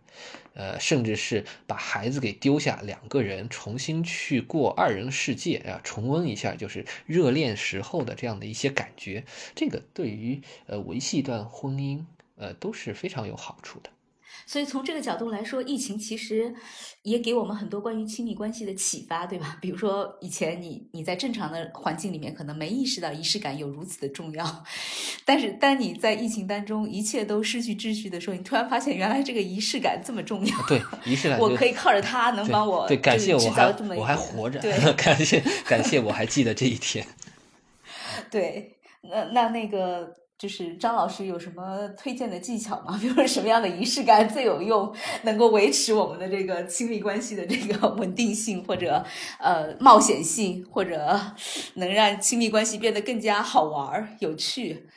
[0.54, 9.24] 呃，甚至是把孩子给丢下，两个人重新去过二人世界啊，重温一下就是热恋时候的这样的一些感觉，
[9.54, 12.04] 这个对于呃维系一段婚姻，
[12.36, 13.92] 呃都是非常有好处的。
[14.48, 16.56] 所以从这个角度来说，疫情其实
[17.04, 19.58] 也给我们很多关于亲密关系的启发，对吧？
[19.62, 24.64] 比如说以前你你在正常的环境里面可能没意识到仪式感有如此的重要，
[25.26, 30.56] 但是当你在疫情当中一切都失去秩序的时候，你突然发现原来这个仪式感这么重要。
[30.66, 37.06] 对，仪式感， 我可以靠着它能帮我对感谢我还我还活着，对，感谢感谢我还记得这一天。
[38.32, 40.16] 对，那那那个。
[40.38, 42.96] 就是张老师有什么推荐的技巧吗？
[43.02, 49.04] 比如说什么样的仪式感最有用，能够维持我们的这个亲密关系的这个 稳定性，或者
[49.40, 51.20] 呃冒险性，或者
[51.76, 54.88] 能让亲密关系变得更加好玩有趣？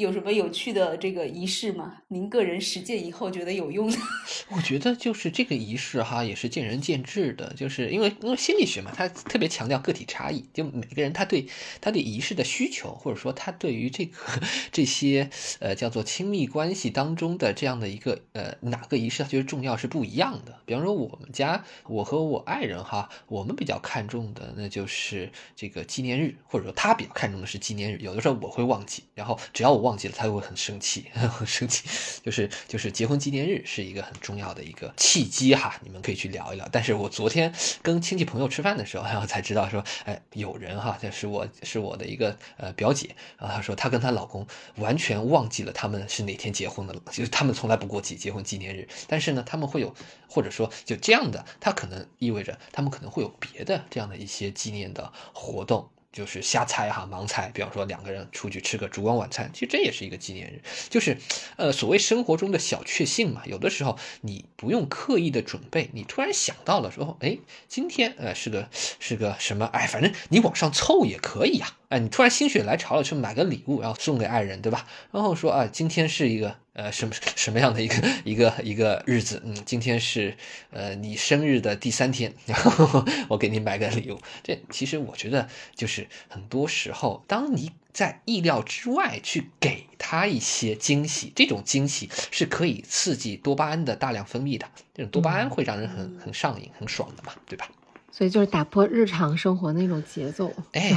[0.00, 1.98] 有什么有趣的这个仪式吗？
[2.08, 3.98] 您个人实践以后觉得有用的？
[4.48, 7.52] 我觉得就是这个仪式哈，也是见仁见智的。
[7.54, 11.46] 就是因为因为心理学嘛，它特别强调个体差异，就每个人他对
[11.82, 14.16] 他对仪式的需求，或者说他对于这个
[14.72, 15.28] 这些
[15.60, 20.58] 呃叫做亲密关系当中的这样的一个呃哪个仪式他觉得重要是不一样的。
[20.64, 27.98] 比方说我们家我和我爱人哈，我们比较看重的那就是这个纪念日，或者说他比较看重的是纪念日。
[28.00, 29.89] 有的时候我会忘记，然后只要我忘。
[29.90, 31.88] 忘记了，他会很生气， 很生气。
[32.22, 36.68] 就是就是结婚纪念日是一个很重要的一个契机哈，你们可以去聊一聊。
[36.70, 48.88] 但是我昨天跟亲戚朋友吃饭的时候， 然后才知道说，哎，有人哈，就是我是我的一个呃表姐，然后她说她跟她老公完全忘记了他们是哪天结婚的了，就是他们从来不过结结婚纪念日。
[49.08, 49.92] 但是呢，他们会有
[50.28, 55.90] 或者说就这样的，他可能意味着他们可能会有别的这样的一些纪念的活动。
[56.12, 57.50] 就是瞎猜哈，盲猜。
[57.54, 60.60] 比方说两个人出去吃个烛光晚餐，其实这也是一个纪念日。
[60.88, 61.16] 就是，
[61.56, 63.42] 呃，所谓生活中的小确幸嘛。
[63.46, 69.66] 有的时候你不用刻意的准备，你突然想到了说，哎，今天呃是个是个什么？
[69.66, 71.76] 哎，反正你往上凑也可以呀。
[71.90, 74.86] 哎，你突然心血来潮了，去买个礼物，然后送给爱人，对吧？
[75.10, 79.42] 然后说啊，今天是一个呃什么什么样的一个一个一个日子？
[79.44, 80.36] 嗯，今天是
[80.70, 84.20] 呃你生日的第三天，然后我给你买个礼物。
[84.42, 94.66] 这其实我觉得就是很多时候，当你在意料之外去给他一些惊喜，这种惊喜是可以刺激多巴胺的大量分泌的。
[94.94, 97.68] 这种多巴胺会让人很很上瘾、很爽的嘛，对吧？
[98.12, 100.52] 所以就是打破日常生活那种节奏。
[100.72, 100.96] 哎。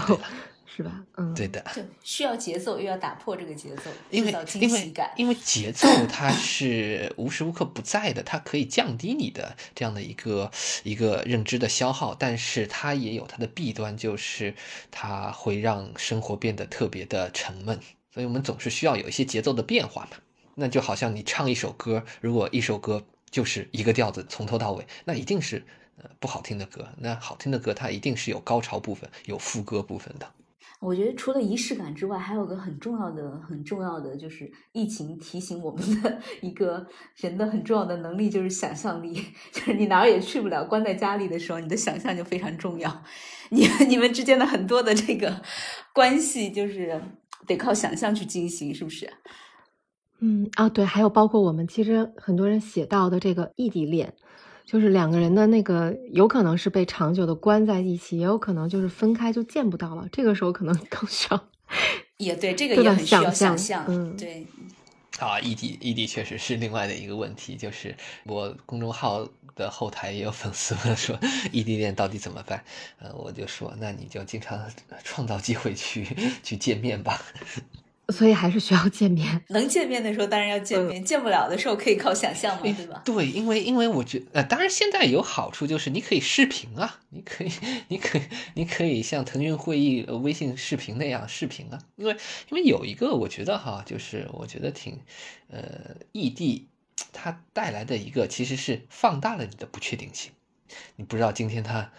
[0.75, 1.03] 是吧？
[1.17, 5.11] 嗯，对的，就需要节奏，又要打破这个节奏，因为惊喜感。
[5.15, 10.49] 因为节奏 它是无时无刻不在的，它可以降低你的这样的一个
[10.83, 14.55] 一个认知的消耗，但是它也有它的弊端，就是
[14.89, 17.79] 它会让生活变得特别的沉闷。
[18.11, 20.17] 所以我们总是需要有一些节奏的变化嘛。
[20.55, 25.63] 那就好像你唱一首歌，如果一首歌就是一个调子从头到尾，那一定是
[25.97, 26.87] 呃不好听的歌。
[26.97, 30.31] 那好听的歌，它一定是有高潮部分、有副歌部分的。
[30.83, 39.13] 我觉得除了仪式感之外，还有个很重要的、很重要的，就是疫情提醒我们的 一个人的很重要的能力，就是想象力。
[39.51, 43.03] 就是你哪儿也去不了，关在家里的时候，你的想象就非常重要。
[43.49, 45.41] 你你们之间的很多的这个
[45.93, 47.01] 关系，就是
[47.47, 49.09] 得靠想象去进行，是不是？
[50.19, 54.13] 嗯啊，对，还有包括我们其实很多人写到的这个异地恋。
[54.65, 60.07] 就是两个人的那个，有可能是被长久的关在一起，也有可能就是分开就见不到了。
[60.11, 61.47] 这个时候可能 更需要，
[62.17, 63.85] 也对，这个也很需要想象。
[63.87, 64.45] 嗯，对。
[65.19, 67.55] 啊，异地异地确实是另外的一个问题。
[67.55, 67.95] 就是
[68.25, 71.17] 我公众号的后台也有粉丝问说，
[71.51, 72.63] 异地恋到底怎么办？
[72.99, 74.59] 呃，我就说，那你就经常
[75.03, 76.07] 创造机会去
[76.41, 77.21] 去见面吧。
[78.09, 83.01] 所以还是需要见面，能见面的时候当然要见面，见不了的时候可以靠想象嘛，对吧？
[83.05, 87.51] 对，因为因为我觉呃，当然现在有好处就是你可以视频啊，你可以
[87.87, 88.21] 你可以
[88.55, 92.11] 你可以像腾讯会议、微信视频那样视频啊，因为
[92.49, 94.99] 因为有一个我觉得哈，就是我觉得挺
[95.49, 96.67] 呃异地
[97.13, 100.31] 它带来的一个其实是放大了你的不确定性，
[100.97, 101.89] 你不知道今天他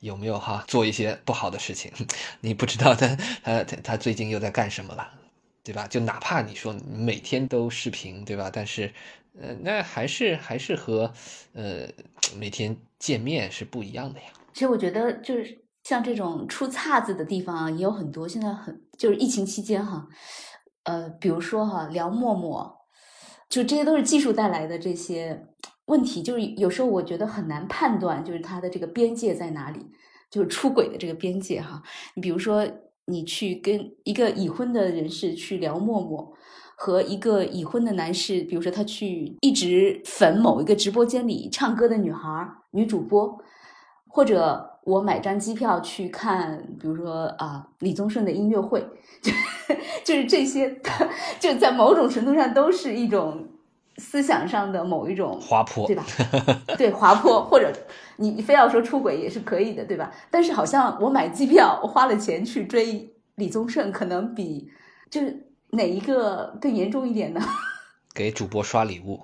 [0.00, 1.90] 有没有哈做一些不好的事情，
[2.42, 5.10] 你不知道他他他他最近又在干什么了。
[5.64, 5.86] 对吧？
[5.86, 8.50] 就哪怕你说每天都视频，对吧？
[8.52, 8.92] 但是，
[9.40, 11.10] 呃，那还是还是和，
[11.54, 11.88] 呃，
[12.36, 14.26] 每天见面是不一样的呀。
[14.52, 18.28] 其实我觉得，就是像这种出岔子的地方，也有很多。
[18.28, 20.06] 现在很就是疫情期间哈，
[20.82, 22.76] 呃，比如说哈聊陌陌，
[23.48, 25.46] 就这些都是技术带来的这些
[25.86, 26.22] 问题。
[26.22, 29.80] 就是有时候我觉得很难判断，就是它的这个边界在哪里，
[30.30, 31.82] 就是出轨的这个边界哈。
[32.14, 32.68] 你比如说。
[33.06, 36.32] 你去跟一个已婚的人士去聊陌陌，
[36.76, 43.38] 和一个已婚的男士，比如说他去一直粉某一个直播间里唱歌的女孩、女主播，
[44.08, 48.80] 或者我买张机票去看，比如说啊李宗盛的音乐会，
[49.22, 49.32] 就
[50.04, 50.80] 就是这些，
[51.40, 53.48] 就在某种程度上都是一种。
[53.96, 56.04] 思想上的某一种滑坡，对吧？
[56.76, 57.72] 对滑坡，或者
[58.16, 60.12] 你你非要说出轨也是可以的，对吧？
[60.30, 64.70] 但是好像我买机票，我花了钱去追李宗盛，可能比
[65.10, 67.40] 就是哪一个更严重一点呢？
[68.14, 69.20] 给主播刷礼物，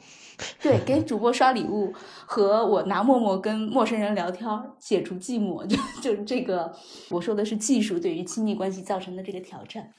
[0.60, 1.92] 对，给主播刷礼物
[2.26, 4.48] 和我拿陌陌跟陌生人聊天
[4.80, 6.72] 解除寂寞，就就这个
[7.10, 9.92] 我说的是技术对于亲密关系造成的这个挑战。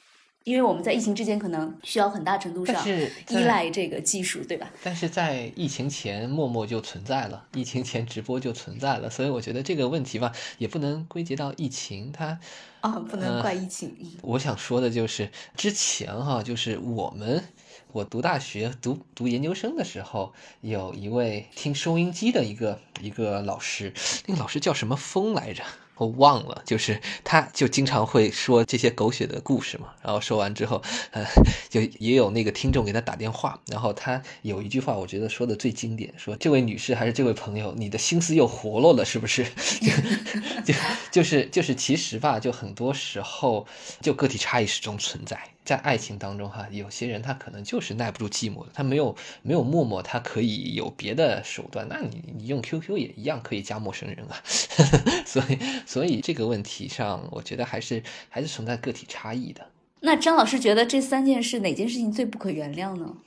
[0.43, 2.83] 因为我们在疫情之间可能需要很大程度上
[3.29, 4.71] 依赖这个技术，对吧？
[4.83, 12.39] 但是在疫情前，陌陌就存在了，疫情前直播就存在了，所以我觉得这个问题吧，也不能归结到疫情，它
[12.79, 13.95] 啊，不能怪疫情。
[14.23, 17.43] 我想说的就是之前哈，就是我们
[17.91, 23.93] 我读大学、读读研究生的时候，有一位听收音机的一个一个老师，
[24.25, 25.63] 那个老师叫什么风来着？
[26.01, 29.89] 我忘了，就是他，就经常会说这些狗血的故事嘛。
[30.01, 30.81] 然后说完之后，
[31.11, 31.23] 呃，
[31.69, 33.59] 就也有那个听众给他打电话。
[33.67, 39.45] 然后他有一句话，我觉得说的最经典，说：“这位女士还是这位朋友，你的心思又活络了，是不是？”
[40.65, 40.79] 就就
[41.11, 43.67] 就是就是，其实吧，就很多时候，
[44.01, 45.39] 就个体差异始终存在。
[45.63, 51.87] 在爱情当中，哈，有些人他可能就是耐不住寂寞的，他没有没有陌陌，他可以有别的手段。
[51.87, 54.41] 那你你用 QQ 也一样可以加陌生人啊。
[55.25, 59.67] 所以所以这个问题上，我觉得还是还是存在个体差异的。
[60.01, 63.17] 那张老师觉得这三件事哪件事情最不可原谅呢？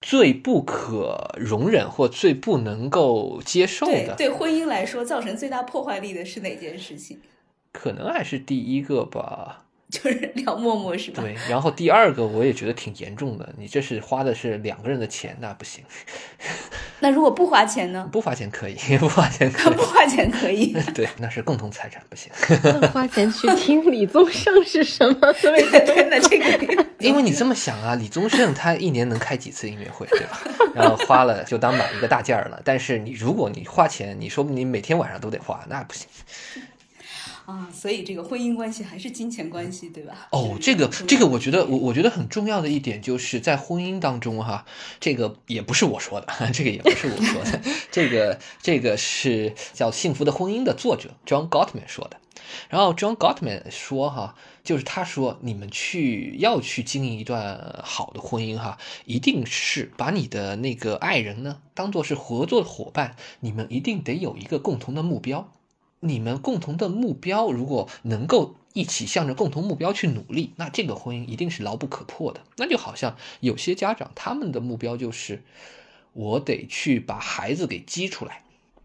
[0.00, 7.18] 最不可容忍或最不能够接受的，对婚姻来说造成最大破坏力的是哪件事情？
[7.72, 9.66] 可能还是第一个吧。
[9.92, 11.22] 就是 聊陌陌是吧？
[11.22, 15.84] 对，然后第二个我也觉得挺严重的，你这是花的是两个人的钱，那不行。
[17.00, 18.08] 那如果不花钱呢？
[18.10, 20.72] 不花钱可以，不花钱可以， 不花钱可以。
[20.94, 22.32] 对，那是共同财产，不行。
[22.92, 25.32] 花钱去听李宗盛是什么？
[25.34, 30.40] 真的这个，因为你这么想啊，李宗盛他一年能开几次音乐会，对吧？
[30.74, 32.58] 然后花了就当买一个大件儿了。
[32.64, 36.06] 但是你如果你花钱，你说不定每天晚上都得花，那不行。
[37.52, 40.26] 啊，所以这个婚姻关系还是金钱关系，对吧？
[40.30, 44.64] 哦，这个这个，我觉得我我觉得很重要的一点就是在婚姻当中哈，
[44.98, 52.16] 这个也不是我说的， 这个也不是我说的，这个这个是叫《幸福的婚姻》的作者 John Gottman 说的。
[52.70, 54.34] 然后 John Gottman 说哈，
[54.64, 65.52] 就是他说你们去要去经营一段好的婚姻哈，一定是把你的那个爱人呢当做是合作的伙伴，你们一定得有一个共同的目标。
[66.04, 72.40] 你们共同的目标，如果能够一起向着共同目标去努力，那这个婚姻一定是牢不可破的。
[72.56, 75.44] 那就好像有些家长，他们的目标就是，
[76.12, 78.42] 我得去把孩子给激出来。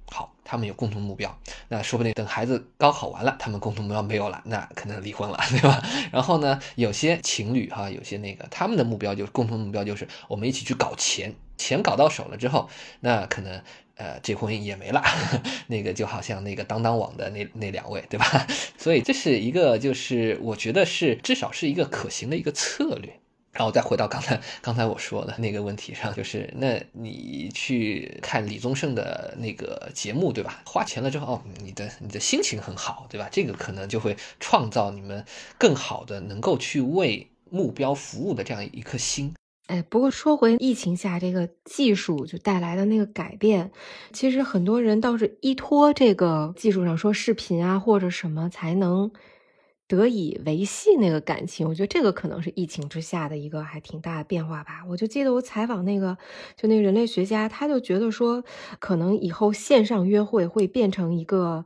[0.09, 1.37] 好，他们有共同目标，
[1.69, 5.83] 那说不定等孩子高考完了，他们共同目标没有了，那可能离婚了， 对吧？
[6.11, 12.69] 然后呢，有些情侣哈，有些那个他们的目标就是共同目标就是我们一起去搞钱，钱搞到手了之后，
[13.01, 13.61] 那可能。
[13.99, 15.01] 呃，这婚姻也没了，
[15.65, 18.45] 那个就好像那个当当网的那那两位，对吧？
[18.77, 23.19] 所以这是一个，就是我觉得是至少是一个可行的一个策略。
[23.53, 30.61] 然后再回到刚才刚才我说的那个问题上，就是那你去看李宗盛的那个节目，对吧？
[30.63, 33.27] 花钱了之后，哦，你的你的心情很好，对吧？
[33.31, 35.25] 这个可能就会创造你们
[35.57, 39.33] 更好的能够去为目标服务的这样一颗心。
[39.67, 43.71] 哎，不过说回疫情下这个技术就带来的那个改变，
[44.13, 49.11] 其实很多人倒是依托这个技术上说视频啊或者什么才能
[49.85, 51.67] 得以维系那个感情。
[51.67, 54.85] 我觉得这个可能是疫情之下的一个还挺大的变化吧。
[54.89, 56.17] 我就记得我采访那个
[56.55, 58.43] 就那个人类学家，他就觉得说，
[58.79, 61.65] 可能以后线上约会会变成一个。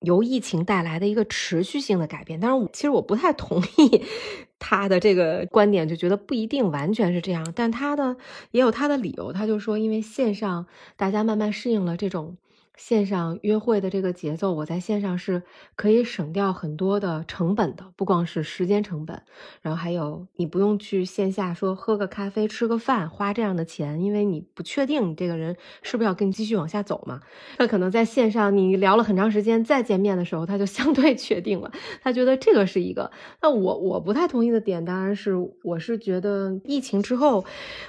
[0.00, 4.04] 由疫情带来的一个持续性的改变，但是其实我不太同意
[4.58, 8.16] 他的这个观点，就觉得不一定完全是这样，但他的
[8.50, 12.36] 也有他的理由，他就说，因为线上大家慢慢适应了这种。
[12.78, 15.42] 线上约会的这个节奏，我在线上是
[15.74, 19.20] 可以省掉很多的成本的，不光是时间成本，
[19.60, 27.20] 然后还有你不用去线下说喝个咖啡、吃个饭花这样的钱，因为你不确定你这个人是不是要跟你继续往下走嘛。
[27.58, 33.10] 那可能在线上你聊了很长时间，再见面的时候他就 相对确定了，他觉得这个是一个。
[33.42, 37.44] 那我我不太同意的点，当然是我是觉得疫情之后，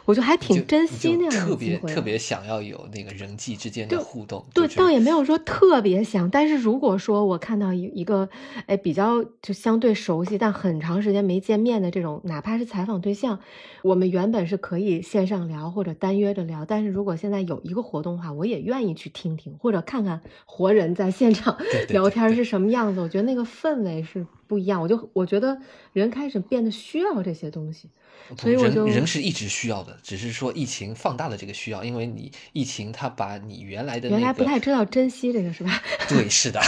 [0.06, 4.79] 我就还挺珍惜那样的特别特别想要有那个人际之间的互动，对。
[4.80, 8.30] 倒也没有说特别想，但是如果说我看到一一个，
[8.66, 13.40] 哎，比较就相对熟悉，但很长时间没见面的这种，哪怕是采访对象，
[13.84, 21.58] 我们原本是可以线上聊或者单约着聊，但是如果现在有一个活动的话，我也愿意去听听或者看看活人在现场
[21.90, 23.02] 聊天是什么样子。
[23.02, 25.60] 我觉得那个氛围是不一样，我就我觉得
[25.92, 27.90] 人开始变得需要这些东西。
[28.38, 35.82] 所以我就人是一直需要的，只是说疫情放大了这个需要，因为你疫情它把你原来的原来不太知道珍惜这个是吧？
[36.08, 36.62] 对，是的，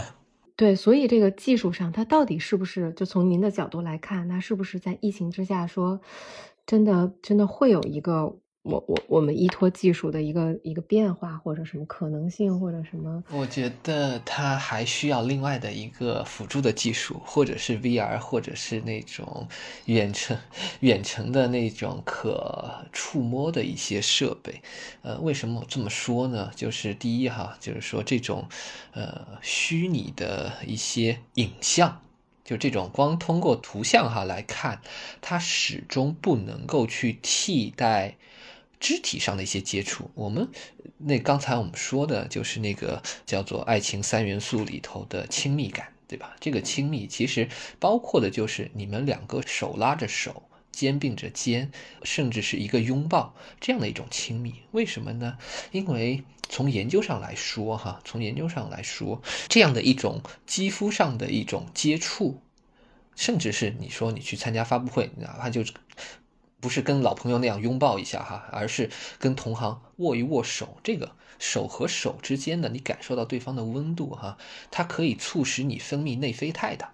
[0.56, 6.00] 对，所以这个技术上它到底是不是就从您的角度来看，那是不是在疫情之下说，
[6.66, 8.36] 真的真的会有一个？
[8.66, 13.22] 我我我们依托技术的一个一个变化，或者什么可能性，或者什么？
[13.30, 19.46] 我觉得它还需要另外的一个辅助的技术，或者是 VR，或者是那种
[19.84, 20.36] 远程
[20.80, 24.60] 远程的那种可触摸的一些设备。
[25.02, 26.50] 呃，为什么这么说呢？
[26.56, 28.48] 就是第一哈，就是说这种
[28.92, 32.02] 呃虚拟的一些影像，
[32.44, 34.80] 就这种光通过图像哈来看，
[35.20, 38.16] 它始终不能够去替代。
[38.78, 40.48] 肢体上的一些接触，我们
[40.98, 46.36] 那刚才我们说的就是那个叫做爱情三元素里头的亲密感，对吧？
[46.40, 47.48] 这个亲密其实
[47.80, 51.70] 包括的就是你们两个手拉着手，肩并着肩，
[52.02, 54.54] 甚至是一个拥抱这样的一种亲密。
[54.72, 55.38] 为什么呢？
[55.72, 62.40] 因为从研究上来说，哈，从研究上来说，这样的一种肌肤上的一种接触，
[63.14, 65.64] 甚至是你说你去参加发布会，哪怕就。
[66.60, 70.78] 不是跟老朋友那样拥抱一下哈，而是跟同行握一握手。
[70.82, 74.38] 这个手和手之间的，你感受到对方的温度哈，
[74.70, 76.88] 它可以促使你分泌内啡肽的。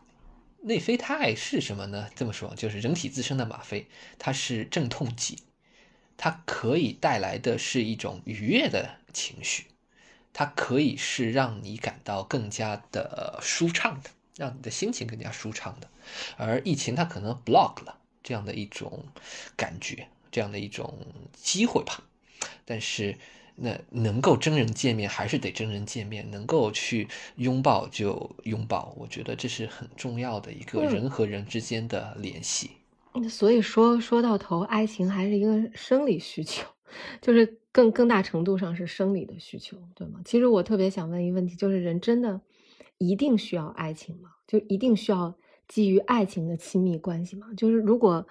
[0.63, 2.09] 内啡肽是什么呢？
[2.15, 3.89] 这么说就是人体自身的吗啡，
[4.19, 5.39] 它是镇痛剂，
[6.17, 9.67] 它可以带来的是一种愉悦的情绪，
[10.33, 14.11] 它可以是让你感到更加的舒畅的。
[14.39, 15.91] 让你的心情更加舒畅的。
[16.39, 19.05] 而疫情它可能 block 了这样的一种
[19.57, 20.95] 感觉，这样的一种
[21.33, 22.03] 机会吧。
[22.65, 23.17] 但是。
[23.55, 27.07] 那能够真人见面还是得真人见面，能够去
[27.37, 32.71] 拥抱就拥抱，我觉得这是很重要的一个人和人之间的联系。
[33.29, 36.67] 所以说说到头，爱情还是一个生理需求，
[37.21, 40.21] 就是更更大程度上是生理的需求，对吗？
[40.25, 42.41] 其实我特别想问一个问题，就是人真的
[42.97, 44.31] 一定需要爱情吗？
[44.49, 45.37] 就一定需要
[45.73, 47.47] 基于爱情的亲密关系嘛？
[47.57, 48.27] 就是如果，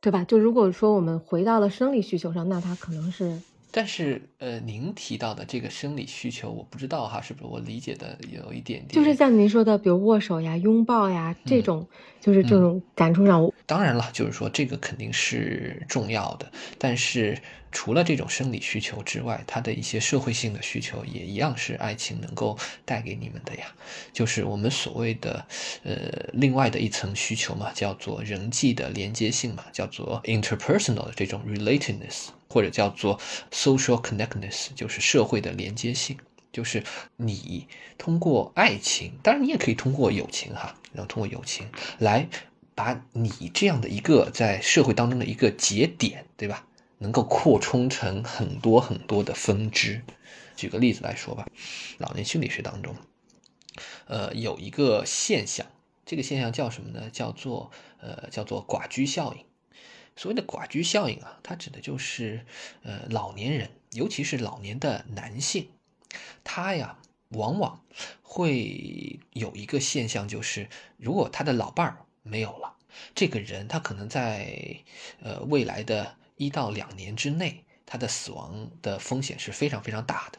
[0.00, 0.24] 对吧？
[0.24, 3.38] 就如果说我们回到了生理需求上，那它可能是。
[3.70, 8.88] 但是，呃，您提到的这个生理需求，我不知道哈，是不是我理解的有一点点？
[8.88, 11.86] 就是像您说的，比如握手呀、拥抱呀这种，
[12.22, 13.52] 就是这种感触上。
[13.66, 17.36] 当然了，就是说这个肯定是重要的，但是。
[17.70, 23.66] 除了这种生理需求之外，他的一些社会性的需求也一样是爱情能够带给你们的呀。
[24.12, 25.46] 就是我们所谓的，
[25.84, 36.16] 呃，另外的一层需求嘛，叫做人际的连接性嘛，叫做 interpersonal 的这种 relatedness，或者叫做 social connectedness，就是社会的连接性。
[36.50, 36.82] 就是
[37.16, 42.26] 你通过爱情，当然你也可以通过友情哈，然后通过友情来
[42.74, 46.64] 把你这样的一个在社会当中的一个节点，对吧？
[46.98, 50.02] 能够扩充成很多很多的分支。
[50.56, 51.46] 举个例子来说吧，
[51.98, 52.96] 老年心理学当中，
[54.06, 55.64] 呃，有一个现象，
[56.04, 57.08] 这个现象叫什么呢？
[57.10, 57.70] 叫做
[58.00, 59.44] 呃，叫做寡居效应。
[60.16, 62.44] 所谓的寡居效应啊，它指的就是
[62.82, 65.68] 呃，老年人，尤其是老年的男性，
[66.42, 67.84] 他呀，往往
[68.22, 72.74] 会有一个现象，就是如果他的老伴儿没有了，
[73.14, 74.82] 这个人他可能在
[75.22, 76.16] 呃未来的。
[76.38, 80.38] 一到两年之内，他的死亡的风险是非常非常大的。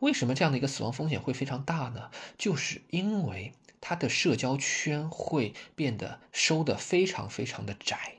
[0.00, 2.10] 为什么这样的一个死亡风险会非常大呢？
[2.36, 8.14] 就是因为他的社交圈会变得收的非常非常的窄。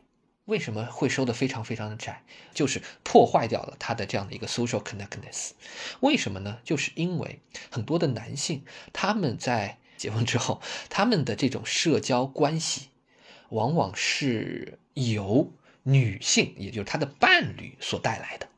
[0.45, 2.23] 为什么会收的非常非常的窄？
[2.53, 5.51] 就是破坏掉了他的这样的一个 social connectedness。
[5.99, 6.59] 为什么呢？
[6.63, 12.89] 就是因为很多的男性他们在结婚之后，他们的这种社交关系
[13.49, 15.51] 往往是由。
[15.87, 18.49] 女性，也就是他的伴侣所带来的，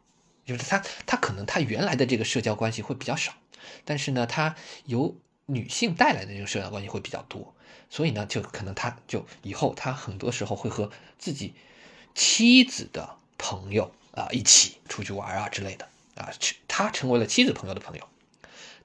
[0.45, 3.34] 就是他，他可能他原来的这个社交关系会比较少，
[3.84, 4.55] 但是呢，他
[4.86, 5.13] 由
[5.45, 7.53] 女性带来的这个社交关系会比较多，
[7.89, 11.53] 所以呢，就可能他就以后他很多时候会和自己
[12.15, 16.32] 妻子的朋友啊一起出去玩啊之类的啊，
[16.69, 18.07] 他成为了妻子朋友的朋友，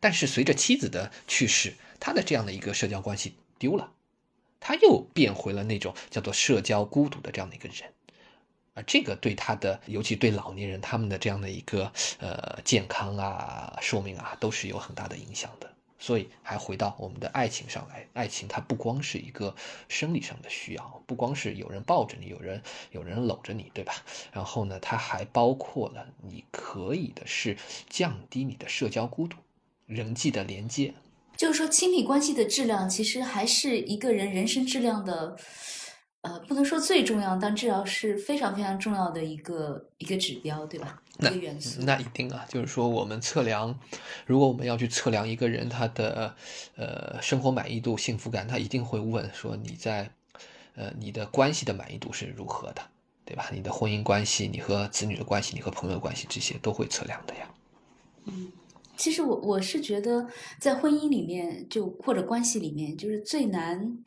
[0.01, 3.93] 但是随着妻子的去世，他的这样的一个社交关系丢了，
[4.59, 7.93] 他又变回了那种叫做社交孤独的这样的一个人。
[8.75, 15.71] 啊这个对他的，尤其对老年人他们的这样的一个呃健康啊、寿命啊，都是有很大的影响的。
[15.99, 19.55] 所以，还回到我们的爱情上来，爱情它不光是一个
[19.89, 22.61] 生理上的需要，不光是有人抱着你，有人
[22.91, 23.95] 有人搂着你，对吧？
[24.33, 27.57] 然后呢，它还包括了你可以的是
[27.89, 29.37] 降低你的社交孤独、
[29.87, 30.93] 人际的连接。
[31.37, 35.37] 就是说，亲密关系的质量其实还是一个人人生质量的。
[36.23, 41.03] 呃，不能说最重要，但至少是非常非常重要的一个一个指标，对吧？
[41.19, 41.83] 一个元素。
[41.83, 43.77] 那一定啊，就是说我们测量，
[44.25, 46.33] 如果我们要去测量一个人他的
[46.77, 50.09] 呃生活满意度、幸福感，他一定会问说你在
[50.77, 52.83] 呃你的关系的满意度是如何的，
[53.25, 53.51] 对吧？
[53.53, 57.51] 你的婚姻关系、你和子女的关系、你和朋友的关系，这些都会测量的呀。
[58.27, 58.53] 嗯，
[58.97, 60.29] 其实我我是觉得，
[60.61, 63.99] 在婚姻里面，就或者关系里面，就是最难。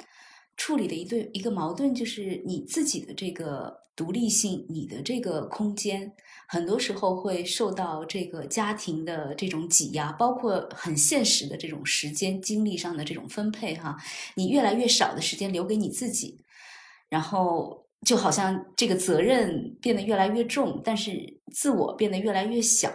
[0.58, 6.12] 处理的一对一个矛盾就是你自己的这个独立性，你的这个空间，
[6.48, 13.96] 很多时候会受到这个家庭的这种挤压，包括很现实的这种时间精力上的这种分配哈，
[14.36, 16.38] 你越来越少的时间留给你自己，
[17.10, 22.92] 然后就好像这个责任变得越来越重，但是自我变得越来越小。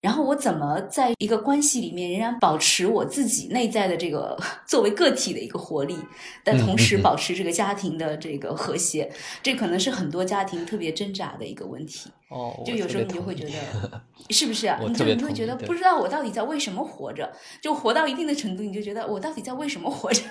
[0.00, 5.98] 然后我怎么在一个关系里面仍然保持我自己内在的这个 作为个体的一个活力，
[6.44, 9.10] 但同时保持这个家庭的这个和谐？
[9.42, 12.10] 这可能是很多家庭特别挣扎的一个问题。
[12.28, 14.78] 哦，就有时候你就会觉得， 是不是啊？
[14.86, 17.32] 你就你会觉得不知道我到底在为什么活着？
[17.60, 20.22] 就活到一定的程度，你就觉得我到底在为什么活着？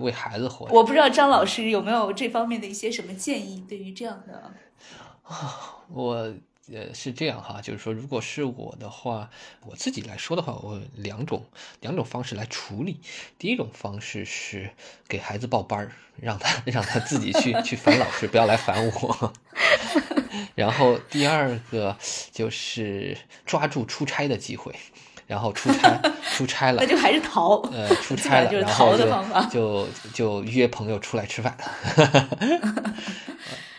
[0.00, 0.74] 为孩子活着。
[0.76, 3.64] 我不知道张老师有没有这方面的一些什么建议？
[3.66, 4.50] 对于这样的
[5.22, 6.30] 啊，我。
[6.72, 9.28] 呃，是这样哈，就是说，如果是我的话，
[9.66, 11.44] 我自己来说的话，我两种
[11.80, 13.00] 两种方式来处理。
[13.38, 14.70] 第一种方式是
[15.06, 19.32] 给孩子报班儿，让他 让他自己去去烦老师，不要来烦我。
[20.56, 21.96] 然后第二个
[22.32, 24.74] 就是抓住出差的机会，
[25.26, 26.00] 然后出差
[26.34, 29.06] 出差了，那就还是逃，呃，出差了， 然后就
[29.50, 31.54] 就就约朋友出来吃饭。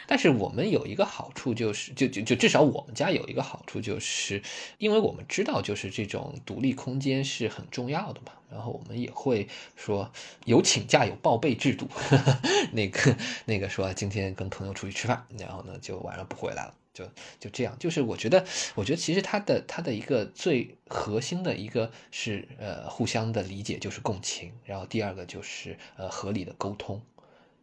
[0.08, 4.42] 但是我们有一个好处，就是就就就至少我们家有一个好处，就是
[4.78, 8.32] 因为我们知道，就是这种独立空间是很重要的嘛。
[8.52, 10.10] 然后我们也会说
[10.46, 11.90] 有请假有报备制度，
[12.72, 17.04] 那个那个说今天跟朋友出去吃饭，然后呢就晚上不回来了，就
[17.38, 17.76] 就这样。
[17.80, 18.46] 就是我觉得，
[18.76, 24.54] 我觉得其实他的他的一个最核心的一个是呃互相的理解，就是共情。
[24.64, 27.02] 然后第二个就是呃合理的沟通。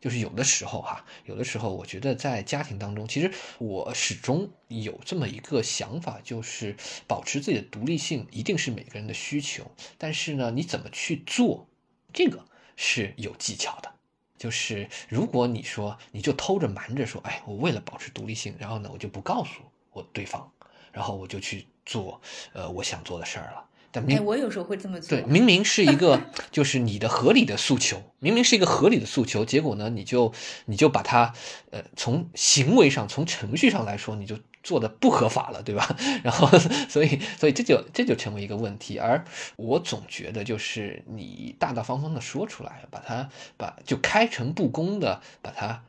[0.03, 6.77] 就是有的时候哈，有的时候我觉得在家庭当中，其实我始终有这么一个想法，就是
[7.07, 11.69] 保持自己的独立性一定是每个人的需求，但是呢，你怎么去做，
[12.13, 12.45] 这个
[12.75, 13.93] 是有技巧的。
[14.37, 20.51] 就是如果你说你就偷着瞒着说，哎，我为了保持独立性，然后呢，我就不告诉我对方，
[20.91, 22.21] 然后我就去做
[22.53, 23.69] 呃我想做的事儿了。
[23.93, 25.11] 哎，我有时候会这么做。
[25.11, 26.21] 对，明明是一个
[26.51, 30.33] 就是你的合理的诉求，明明是一个合理的诉求，结果呢，你就
[30.65, 31.35] 你就把它
[31.71, 35.97] 呃从行为上、从程序上来说，你就做的不合法了，对吧？
[36.25, 36.49] 然后，
[36.89, 38.99] 所以，所以这就这就成为一个问题。
[38.99, 39.25] 而
[39.57, 43.29] 我总觉得，就是你大大方方的说出来，把它
[43.59, 45.85] 把就开诚布公的把它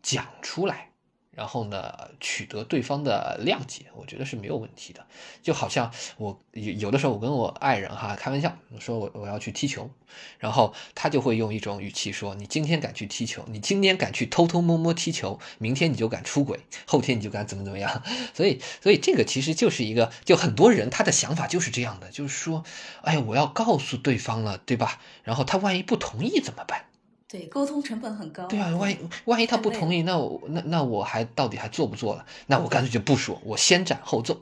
[0.00, 0.91] 讲出来。
[1.34, 5.06] 然后呢，取得对方的谅解，我觉得是没有问题的。
[5.42, 9.90] 就好像我有有的时候，我跟我爱人哈开玩笑，说我我要去踢球，
[10.38, 18.02] 然后他就会用一种语气说：“你今天敢去踢球，你今天敢去偷偷摸摸踢球，明天你就敢出轨，后天你就敢怎么怎么样。
[18.34, 22.62] ”所以，所以这个其实就是一个，就很多人他的想法就是这样的，就是说，
[23.00, 25.00] 哎，我要告诉对方了，对吧？
[25.24, 26.84] 然后他万一不同意怎么办？
[27.32, 28.44] 对，沟通成本很高。
[28.44, 32.26] 对啊，万一万一他不同意，那我那那我还到底还做不做了？
[32.46, 34.38] 那我干脆就不说，我先斩后奏，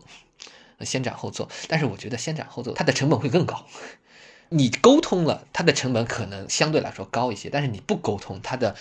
[0.80, 1.48] 先斩后奏。
[1.68, 3.64] 但是我觉得先斩后奏，它的成本会更高。
[4.48, 8.74] 你沟通了，它的成本可能相对来说高一些，但是你不沟通，它的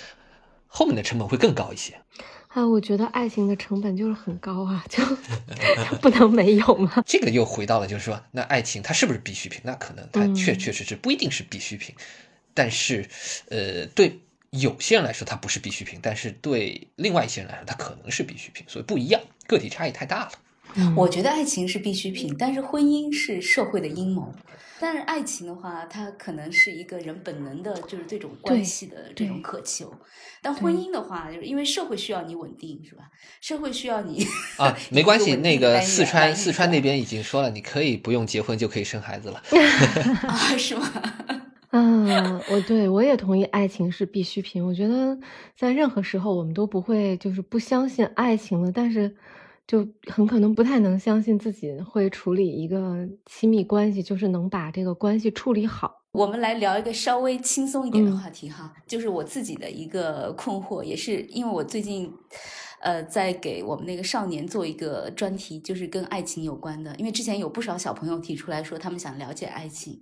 [0.65, 2.01] 后面的成本会更高一些。
[2.47, 5.03] 啊，我觉得爱情的成本就是很高啊， 就
[6.01, 6.91] 不能没有吗？
[7.05, 9.61] 这个又回到了，就是说，那爱情它是不是必需品？
[9.63, 11.93] 那可能它确确实实不一定是必需品。
[12.53, 13.07] 但是，
[13.49, 14.19] 呃，对
[14.51, 20.31] 有些人来说它不是必需品，但是对另外一些人来说它可能是必需品，所以不一样，个体差异太大了。
[20.95, 24.33] 我觉得爱情是必需品，但是婚姻是社会的阴谋。
[24.81, 29.93] 但是爱情的话，它可能是一个人本能的，就是这种关系的这种渴求。
[30.41, 33.03] 但婚姻的话，就是因为社会需要你稳定，是吧？
[33.41, 34.25] 社会需要你
[34.57, 35.35] 啊，没关系。
[35.41, 39.43] 那个四川四川那边已经说了，你可以不用结婚就可以生孩子了，
[40.29, 40.93] 啊，是吗？
[41.71, 44.65] 嗯，我对我也同意，爱情是必需品。
[44.65, 45.17] 我觉得
[45.55, 49.15] 在任何时候，我们都不会就是不相信爱情了，但是
[49.67, 56.01] 就很可能不太能相信自己会处理一个亲密关系，就是能把这个关系处理好。
[56.13, 62.11] 我们来聊一个稍微轻松一点的话题哈，就是我自己的一个困惑，也是因为我最近
[62.81, 70.01] 呃在给我们那个少年做一个专题，就是跟爱情有关的，因为之前有不少小朋友提出来说他们想了解爱情。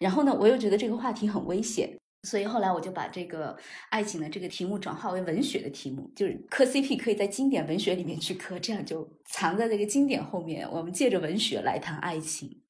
[0.00, 3.56] 然后呢，我又觉得这个话题很危险，所以后来我就把这个
[3.90, 10.66] 爱情的这个题目转化为文学的题目，就是磕 CP 可以在经典文学里面去磕，这样就藏在这个经典后面。
[10.72, 12.62] 我们借着文学来谈爱情。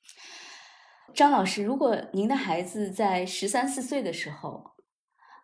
[1.15, 4.65] 张老师，如果您的孩子在十三四岁的时候，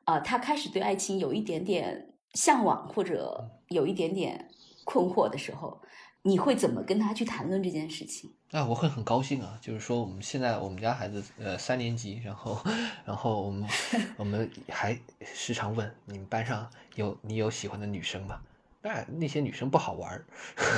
[0.04, 4.48] 啊，他开始对爱情有一点点向往或者有一点点
[4.84, 5.80] 困惑的时候。
[6.26, 8.28] 你会怎么跟他去谈论这件事情？
[8.50, 9.56] 那，我会很高兴啊！
[9.62, 12.60] 就是说，我们现在我们家孩子呃三年级，然后
[13.04, 13.68] 然后我们
[14.16, 18.40] 我们还时常问你们班上有你有喜欢的女生吗？
[18.86, 20.24] 那那些女生不好玩儿，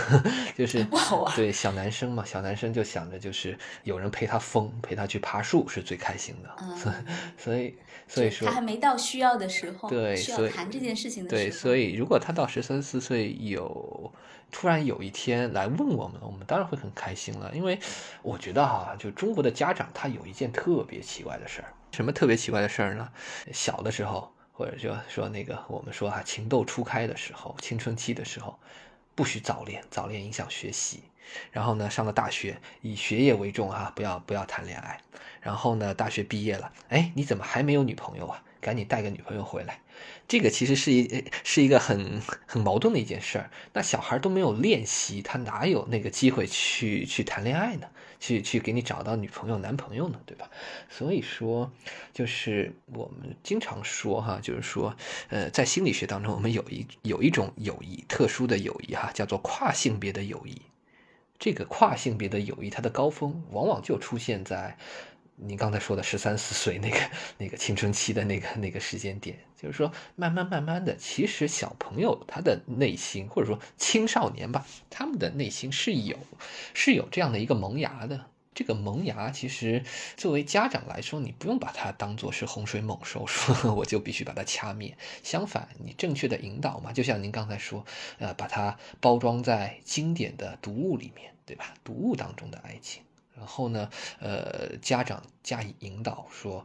[0.56, 1.36] 就是不好玩。
[1.36, 6.48] 对小男生嘛，小男生就想着就是有人陪他疯，陪他去爬树是最开心的。
[6.62, 7.04] 嗯，
[7.36, 11.42] 所以所以说他还没到需要的时候，对，需要谈这件事情的时候。
[11.42, 14.10] 对，所以如果他到十三四岁有
[14.50, 17.78] 突然有一天来问我们，我们当然会很开心了，因为
[18.22, 23.06] 我觉得哈，就中国的家长他有一件特别奇怪的事儿，什么特别奇怪的事儿呢？
[23.52, 24.32] 小的时候。
[24.58, 28.58] 或者就说那个，我们说啊，情窦初开的时候，青春期的时候，
[29.14, 31.04] 不许早恋，早恋影响学习。
[31.52, 35.00] 然后呢，上了大学，以学业为重啊，不要不要谈恋爱。
[35.40, 38.42] 然后呢，大学毕业了，哎，你怎么还没有女朋友啊？
[38.60, 39.80] 赶紧带个女朋友回来。
[40.26, 43.50] 这个其实是一是一个很很矛盾的一件事儿。
[43.74, 47.86] 那小孩都没有练习，他哪有那个机会去去谈恋爱呢？
[48.20, 50.50] 去去给你找到女朋友男朋友呢，对吧？
[50.88, 51.70] 所以说，
[52.12, 54.96] 就是我们经常说哈，就是说，
[55.28, 60.62] 呃，在心理学当中，我们有一有一种友谊，特殊的友谊哈，叫做跨性别的友谊。
[61.38, 64.76] 这个跨性别的友谊，它的高峰往往就出现在
[65.40, 66.98] 你刚才说的十三四岁那个
[67.38, 69.38] 那个青春期的那个那个时间点。
[69.60, 76.16] 就是说，慢慢慢慢的，其实小朋友他的内心，或者说青少年吧，他们的内心是有
[76.74, 78.26] 是有这样的一个萌芽的。
[78.54, 79.84] 这个萌芽，其实
[80.16, 84.96] 作为家长来说，你不用把它当做是洪水猛兽，说 我就必须把它掐灭。
[85.24, 87.84] 相反，你正确的引导嘛，就像您刚才说，
[88.18, 91.74] 呃，把它包装在经典的读物里面，对吧？
[91.82, 93.02] 读物当中的爱情。
[93.38, 96.64] 然后呢，呃，家长加以引导，说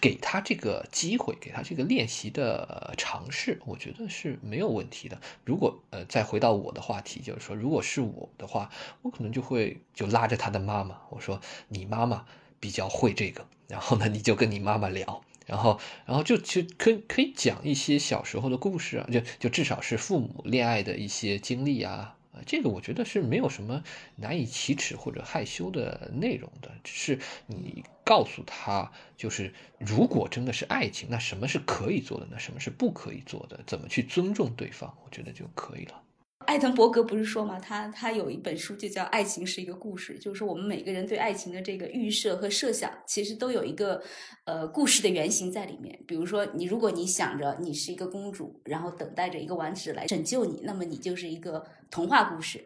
[0.00, 5.18] 给他这个机会，给他这个练习的尝试，我觉得是没有问题的。
[5.44, 8.70] 如果呃，再回到我的话题，就是说，如果是我的话，
[9.02, 12.26] 我可能就会就拉着他的妈妈，我说你妈妈
[12.60, 22.16] 比较会这个，然后呢，你就跟你妈妈聊，然后然后就就可可以讲一些小时候的故事啊，就就至少是父母恋爱的一些经历啊。
[22.32, 23.82] 啊这个我觉得是没有什么
[24.16, 36.02] 难以启齿或者害羞的内容的，只是你告诉他，就是如果真的是爱情，那什么是可以做的，那什么是不可以做的，怎么去尊重对方，我觉得就可以了。
[36.50, 37.60] 艾滕伯格不是说吗？
[37.60, 44.02] 他他有一本书就叫《爱情是一个故事》，就是说我们每个人对爱情的这个预设和设想，其实都有一个
[44.46, 45.96] 呃故事的原型在里面。
[46.08, 52.58] 比如说，你如果你想着你是一个公主，然后等待着一个王子来拯救你，那么你就是一个童话故事；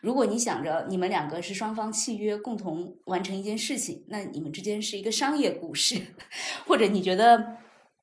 [0.00, 5.98] 如果你想着你们两个是双方契约，共同完成一件事情，那你们之间是一个商业故事；
[6.66, 7.58] 或者你觉得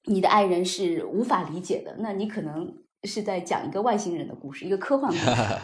[0.06, 2.83] 你的爱人是无法理解的，那你可能。
[3.04, 5.58] 是在讲一个外星人的故事，一个科幻故事。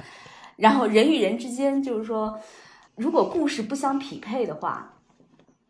[0.55, 2.37] 然后人与人之间，就是说，
[2.95, 4.93] 如果故事不相匹配的话，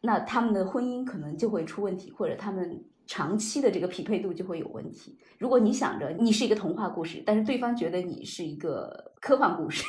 [0.02, 5.18] 那他们的婚姻可能就会出问题，或者他们长期的这个匹配度就会有问题。
[5.38, 9.84] 如果你想着你是一个童话故事，但是对方觉得你是一个科幻故事。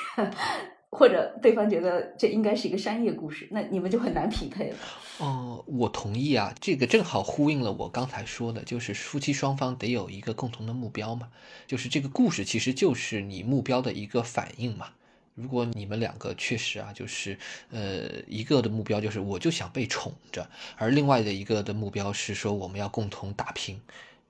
[0.90, 4.76] 或者对方觉得这应该是一个商业故事，那你们就很难匹配了。
[5.18, 11.28] 哦，我同意啊，这个正好呼应了我刚才说的，就是夫妻双方得有一个共同的目标嘛，
[11.66, 14.88] 就是这个故事其实就是你目标的一个反应嘛。
[15.36, 17.38] 如果你们两个确实啊，就是
[17.70, 23.80] 呃一个的目标就是我就想被宠着，而另外的一个的目标是说我们要共同打拼。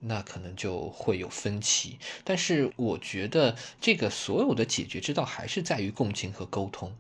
[0.00, 6.96] 那可能就会有分歧，但是我觉得这个所有的解决之道还是在于共情和沟通。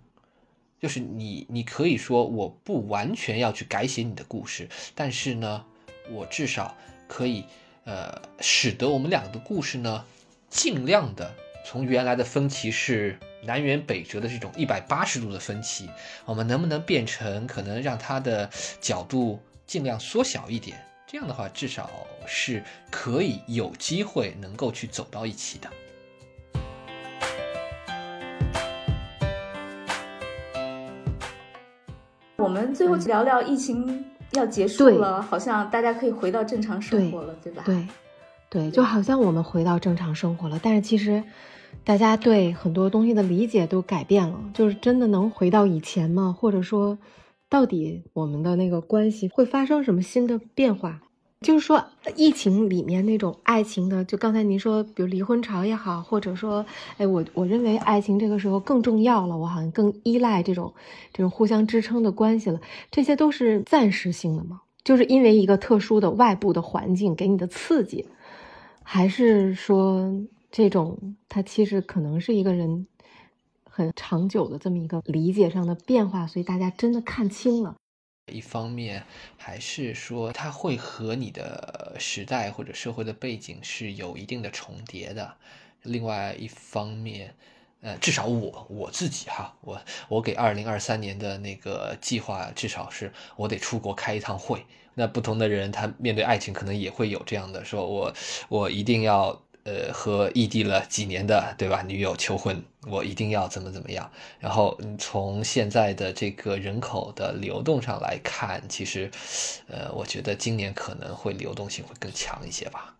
[0.78, 5.64] 就是你，你可以说我不完全要去改写你的故事，但是呢，
[6.10, 6.76] 我至少
[7.08, 7.44] 可以，
[7.84, 10.04] 呃，使得我们两个的故事呢，
[10.48, 11.34] 尽量的
[11.66, 15.88] 从原来的分歧是南辕北辙的这种一百八十度的分歧，
[16.24, 20.82] 我们能不能变成可能让它的角度尽量缩小一点？
[21.12, 21.90] 这样的话，至少
[22.24, 25.68] 是可以有机会能够去走到一起的。
[32.36, 34.04] 我们最后聊聊疫情
[34.34, 37.64] 要结束了，好像大家可以回到正常生活了，对吧？
[37.66, 37.88] 对，
[38.48, 41.24] 对，就好像我们回到正常生活了，但是其实
[41.82, 46.36] 大家对很多东西的理解都改变了，就是真的能回到以前吗？
[46.40, 46.96] 或者说？
[47.50, 51.02] 到底我们的那个关系会发生什么新的变化？
[51.40, 51.82] 就是说，
[52.16, 56.64] 疫情里面那种爱情的，就刚才您说，比如离婚潮也好，或者说，
[56.98, 60.72] 哎，我我认为爱情这个时候更重要了，我好像更依赖这种
[61.12, 62.60] 这种互相支撑的关系了。
[62.90, 64.60] 这些都是暂时性的吗？
[64.84, 68.06] 就是因为一个特殊的外部的环境给你的刺激，
[68.82, 70.12] 还是说
[70.52, 72.86] 这种它其实可能是一个人？
[73.80, 77.74] 很长久的这么一个理解上的变化，所以大家真的看清了。
[78.30, 79.02] 一方面
[79.38, 85.34] 还是说它会和你的时代或者社会的背景是有一定的重叠的。
[85.82, 87.34] 另外一方面，
[87.80, 94.66] 呃，至少我我自己哈，我我给二零二三年的那个计划，至少是我得出国开一趟会。
[94.94, 98.12] 那不同的人他面对爱情可能也会有这样的，说我
[98.50, 99.40] 我一定要。
[99.70, 101.80] 呃，和异地了几年的，对吧？
[101.82, 104.10] 女友求婚，我一定要怎么怎么样。
[104.40, 109.08] 然后从现在的这个人口的流动上来看，其实，
[109.68, 112.96] 呃，我觉得今年可能会流动性会更强一些吧。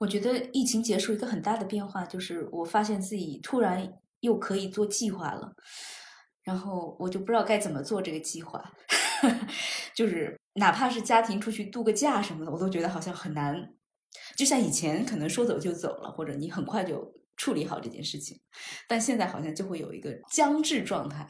[0.00, 5.52] 我觉得疫情结束一个很大的变化，就是我发现自己突然又可以做计划了，
[6.42, 8.72] 然后我就不知道该怎么做这个计划，
[9.94, 13.74] 就是哪怕是家庭出去度个假什么的，我都觉得好像很难。
[14.40, 18.40] 就像以前可能说走就走了，或者你很快就处理好这件事情，
[18.88, 21.26] 但现在好像就会有一个僵滞状态，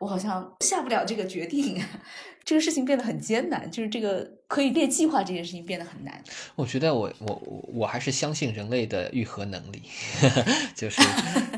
[0.00, 1.80] 我好像下不了这个决定，
[2.42, 6.22] 这个事情变得很艰难，就是这个可以列计划这件事情变得很难。
[6.54, 7.42] 我觉得我我
[7.72, 9.80] 我还是相信人类的愈合能力，
[10.76, 11.00] 就 是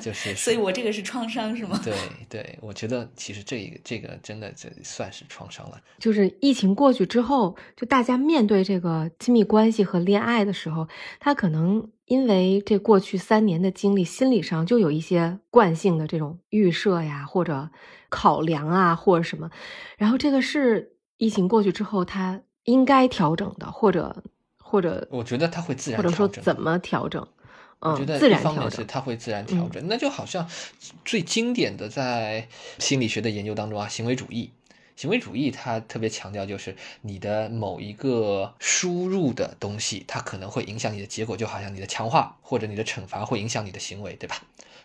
[0.01, 1.81] 就是， 所以我这个是创伤是吗？
[1.83, 1.93] 对
[2.29, 5.83] 对，我觉得其实这个这个真的这算是创伤了。
[5.99, 10.87] 就是疫情过去之后，就大家面对这个亲密关系和恋爱的时候，
[11.19, 11.91] 他可能。
[12.07, 17.71] 因为这过去三年的经历，心理上就有一些惯性的这种预设呀，或者
[18.11, 19.51] 考量啊，或者什么。
[19.97, 24.23] 然后这个是疫情过去之后，他应该调整的，或者
[24.59, 27.27] 或者，我觉得他会自然或者说怎么调整？
[27.81, 29.83] 我觉得自然调整，他会自然调整。
[29.87, 30.49] 那就好像
[31.05, 32.49] 最经典的在
[32.79, 34.51] 心理学的研究当中啊，行为主义。
[34.97, 44.41] 行为主义它特别强调，就是你的某一个输入的东西，它可能会影响你的结果，就好像你的强化或者你的惩罚会影响你的行为，对吧？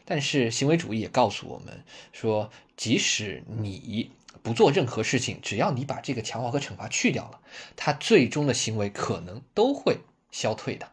[0.06, 4.10] 但是行为主义也告诉我们说，即使你
[4.50, 7.40] 不做任何事情，只要你把这个强化和惩罚去掉了，
[7.76, 10.00] 他最终的行为可能都会
[10.32, 10.90] 消退的，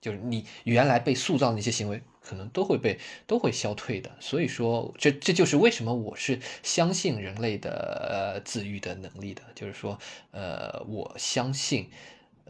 [0.00, 2.02] 就是你原来被塑造的那些行为。
[2.28, 2.98] 可能都会被
[3.28, 7.70] 都会消退的，所以说这这就是为什么我是相信人类的
[8.10, 9.96] 呃自愈的能力的，就是说
[10.32, 11.88] 呃我相信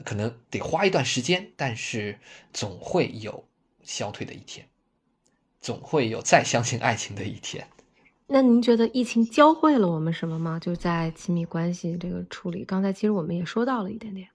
[0.02, 2.18] 可能得花一段时间，但是
[2.54, 3.44] 总会有
[3.82, 4.66] 消退的一天，
[5.60, 7.68] 总会有再相信爱情的一天。
[8.28, 10.58] 那您觉得疫情教会了我们什么吗？
[10.58, 14.28] 就在亲密关系这个处理，刚才其实我们也说到了一点点。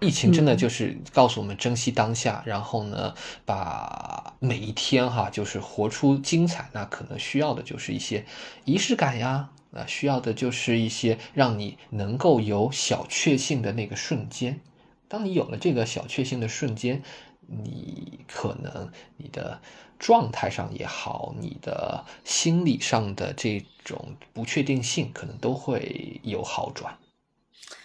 [0.00, 3.14] 疫情真的就是告诉我们珍惜当下，然后呢，
[3.44, 6.68] 把每一天哈，就是活出精彩。
[6.74, 8.24] 那可能需要的就是一些
[8.66, 14.60] 仪式感呀，啊，需要的就是一些让你能够有小确幸的那个瞬间。
[15.08, 17.02] 当你有了这个小确幸的瞬间，
[17.46, 19.60] 你可能你的
[19.98, 26.98] 状态上也好，你的心理上的这种不确定性可能都会有好转。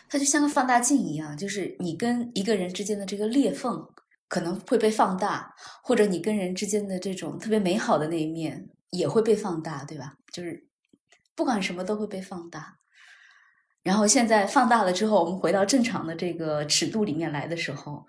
[0.09, 3.87] 它就像个放大镜一样，就是你跟一个人之间的这个裂缝
[4.27, 10.15] 可能会被放大，或者你跟人之间的这种特别美好的那一面也会被放大，对吧？
[10.31, 10.67] 就是
[11.33, 12.77] 不管什么都会被放大。
[13.83, 18.05] 然后现在放大了之后，我们回到正常的这个尺度里面来的时候，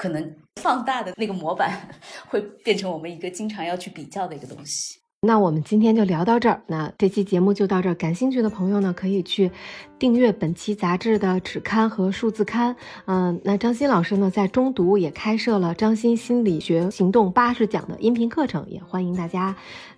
[0.00, 1.78] 可能放大的那个模板
[2.26, 4.98] 会变成我们一个经常要去比较的一个东西。
[5.26, 7.94] 那我们今天就聊到这儿，那这期节目就到这儿。
[7.94, 9.50] 感兴趣的朋友呢，可以去
[9.98, 12.74] 订阅本期杂志的纸刊和数字刊。
[13.04, 19.54] 嗯，那张欣老师呢，在中读也开设了张欣心理学行动八十讲的音频课程，也欢迎大家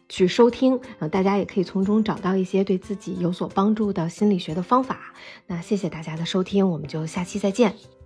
[0.09, 0.81] 去收听。
[0.99, 5.15] 呃，大家也可以从中找到一些对自己有所帮助的心理学的方法。
[5.47, 8.02] 那谢谢大家的收听，我们就下期再见。